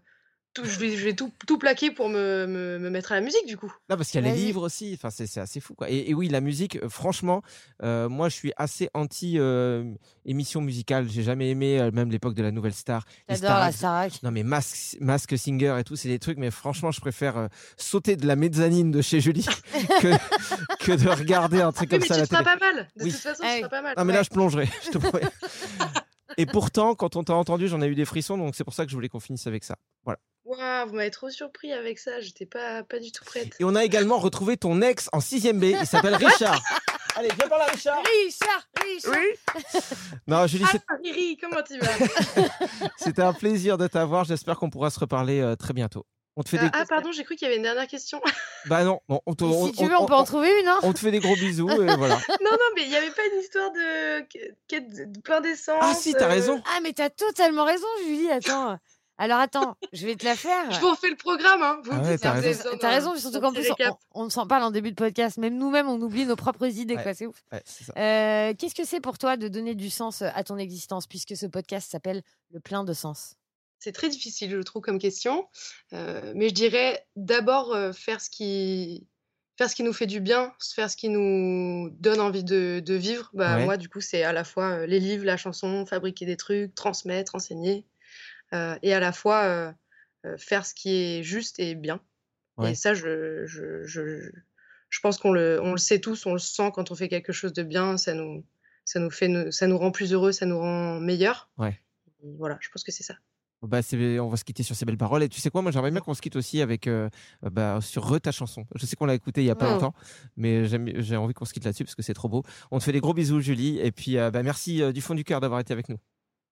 [0.54, 3.22] tout- je vais, je vais tout, tout plaquer pour me, me- me mettre à la
[3.22, 3.72] musique du coup.
[3.90, 4.46] Là, parce qu'il y a les Vas-y.
[4.46, 4.92] livres aussi.
[4.96, 5.90] Enfin, c'est c'est assez fou, quoi.
[5.90, 7.42] Et, et oui, la musique, euh, franchement,
[7.84, 9.84] euh, moi, je suis assez anti euh,
[10.26, 11.08] émission musicale.
[11.10, 13.06] J'ai jamais aimé, euh, même l'époque de la Nouvelle Star.
[13.30, 13.72] les J'adore la.
[13.72, 14.22] Starac.
[14.24, 17.48] Non, mais Mask, Mask Singer et tout, c'est des trucs, mais franchement, je préfère euh,
[17.78, 19.46] sauter de la mezzanine de chez Julie
[20.02, 22.44] que, que de regarder un truc Oui, comme mais ça à tu la te feras
[22.56, 22.60] télé.
[22.60, 22.88] pas mal.
[22.96, 23.12] De Oui.
[23.12, 23.58] toute façon, Ah tu oui.
[23.60, 23.94] feras pas mal.
[23.98, 24.18] Non, mais Ouais.
[24.20, 25.24] là, je plongerai, je te promets.
[26.38, 28.86] Et pourtant, quand on t'a entendu, j'en ai eu des frissons, donc c'est pour ça
[28.86, 29.76] que je voulais qu'on finisse avec ça.
[30.04, 30.20] Voilà.
[30.46, 32.22] Waouh, vous m'avez trop surpris avec ça.
[32.22, 33.56] J'étais pas, pas du tout prête.
[33.60, 36.62] Et on a également retrouvé ton ex en 6ème B, il s'appelle Richard.
[37.16, 37.98] Allez, viens par là, Richard.
[38.26, 39.82] Richard, Richard.
[40.28, 41.88] Non, Julie, c'est- Ah, Riri, comment tu vas?
[42.98, 44.24] C'était un plaisir de t'avoir.
[44.24, 46.06] J'espère qu'on pourra se reparler euh, très bientôt.
[46.40, 46.70] On te fait Euh, des.
[46.72, 48.22] Ah, pardon, j'ai cru qu'il y avait une dernière question.
[48.68, 50.80] Bah non, bon, on te, on, si tu veux, on, peut en trouver une, hein.
[50.84, 52.16] on te fait des gros bisous et voilà.
[52.16, 54.20] non, non, mais il n'y avait pas une histoire de,
[55.14, 55.78] de plein d'essence.
[55.82, 56.62] Ah si, t'as euh, raison.
[56.68, 58.30] Ah, mais t'as totalement raison, Julie.
[58.32, 58.78] Attends.
[59.20, 60.70] Alors attends, je vais te la faire.
[60.72, 61.80] Je vous refais le programme, hein.
[61.84, 62.70] Vous Ah ouais, t'as raison.
[62.80, 63.68] d'un- raison, surtout qu'en plus,
[64.14, 65.38] on, on s'en parle en début de podcast.
[65.38, 67.02] Même nous-mêmes, on oublie nos propres idées, Ouais.
[67.02, 67.14] quoi.
[67.16, 67.42] C'est ouf.
[67.52, 67.64] Ouais.
[67.98, 71.48] Euh, Qu'est-ce que c'est pour toi de donner du sens à ton existence, puisque ce
[71.48, 72.22] podcast s'appelle
[72.52, 73.37] Le plein de sens?
[73.80, 75.48] C'est très difficile, je trouve, comme question.
[75.94, 79.08] Euh, mais je dirais d'abord euh, faire, ce qui...
[79.58, 82.94] faire ce qui nous fait du bien, faire ce qui nous donne envie de, de
[82.96, 83.30] vivre.
[83.34, 83.66] Bah, Ouais.
[83.66, 86.74] Moi, du coup, c'est à la fois euh, les livres, la chanson, fabriquer des trucs,
[86.76, 87.86] transmettre, enseigner.
[88.52, 89.74] et à la fois
[90.38, 92.02] faire ce qui est juste et bien.
[92.58, 92.72] Ouais.
[92.72, 94.32] Et ça, je, je, je,
[94.90, 97.32] je pense qu'on le, on le sait tous, on le sent quand on fait quelque
[97.34, 98.44] chose de bien, ça nous,
[98.84, 101.50] ça nous, fait, ça nous rend plus heureux, ça nous rend meilleur.
[101.58, 101.80] Ouais.
[102.24, 103.16] Voilà, je pense que c'est ça.
[103.64, 103.80] Bah,
[104.22, 105.24] on va se quitter sur ces belles paroles.
[105.24, 107.10] Et tu sais quoi, moi j'aimerais bien qu'on se quitte aussi avec euh,
[107.42, 108.66] bah, sur Re ta chanson.
[108.76, 109.74] Je sais qu'on l'a écouté il y a pas Oh.
[109.74, 109.94] longtemps,
[110.36, 112.44] mais j'ai envie qu'on se quitte là-dessus parce que c'est trop beau.
[112.72, 113.80] On te fait des gros bisous, Julie.
[113.80, 115.98] Et puis euh, bah, merci euh, du fond du cœur d'avoir été avec nous.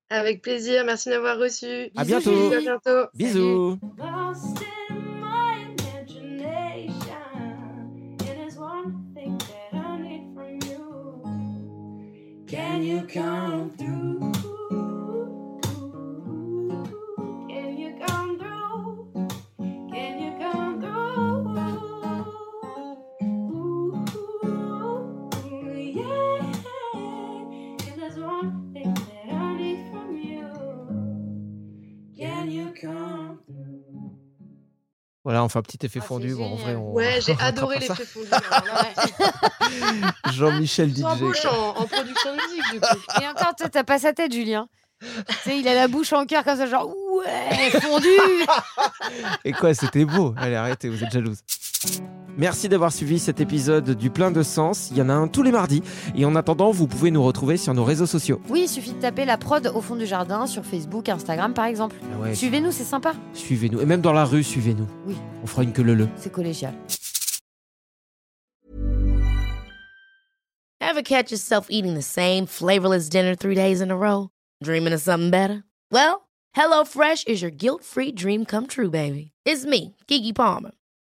[0.09, 1.89] Avec plaisir, merci de m'avoir reçu.
[1.95, 2.53] À bientôt.
[2.53, 3.07] À bientôt.
[3.13, 3.79] Bisous.
[3.97, 6.99] Lost in my imagination,
[7.39, 11.23] and there's one thing that I need from you.
[12.47, 13.94] Can you come through?
[35.45, 36.33] On fait un petit effet Ah, fondu.
[36.35, 36.93] Bon, en vrai, on.
[36.93, 38.27] Ouais, j'ai adoré l'effet fondu.
[40.33, 41.03] Jean-Michel DJ.
[41.03, 43.21] en, en production de musique, du coup.
[43.21, 44.67] Et encore, toi, t'as pas sa tête, Julien.
[45.01, 45.07] tu
[45.43, 48.07] sais, il a la bouche en cœur comme ça, genre ouais, fondu.
[49.45, 50.33] Et quoi, c'était beau.
[50.37, 51.39] Allez, arrêtez, vous êtes jalouse.
[52.37, 54.89] Merci d'avoir suivi cet épisode du Plein de Sens.
[54.91, 55.81] Il y en a un tous les mardis.
[56.17, 58.41] Et en attendant, vous pouvez nous retrouver sur nos réseaux sociaux.
[58.49, 61.65] Oui, il suffit de taper la prod au fond du jardin sur Facebook, Instagram, par
[61.65, 61.95] exemple.
[62.13, 63.13] Ah ouais, Suivez-nous, c'est sympa.
[63.33, 63.79] Suivez-nous.
[63.79, 64.87] Et même dans la rue, suivez-nous.
[65.07, 65.15] Oui.
[65.43, 66.73] On fera une queue leu C'est collégial.
[70.81, 74.29] Ever catch yourself eating the same flavorless dinner three days in a row?
[74.61, 75.63] Dreaming of something better?
[75.91, 79.31] Well, HelloFresh is your guilt-free dream come true, baby.
[79.45, 80.71] It's me, Kiki Palmer.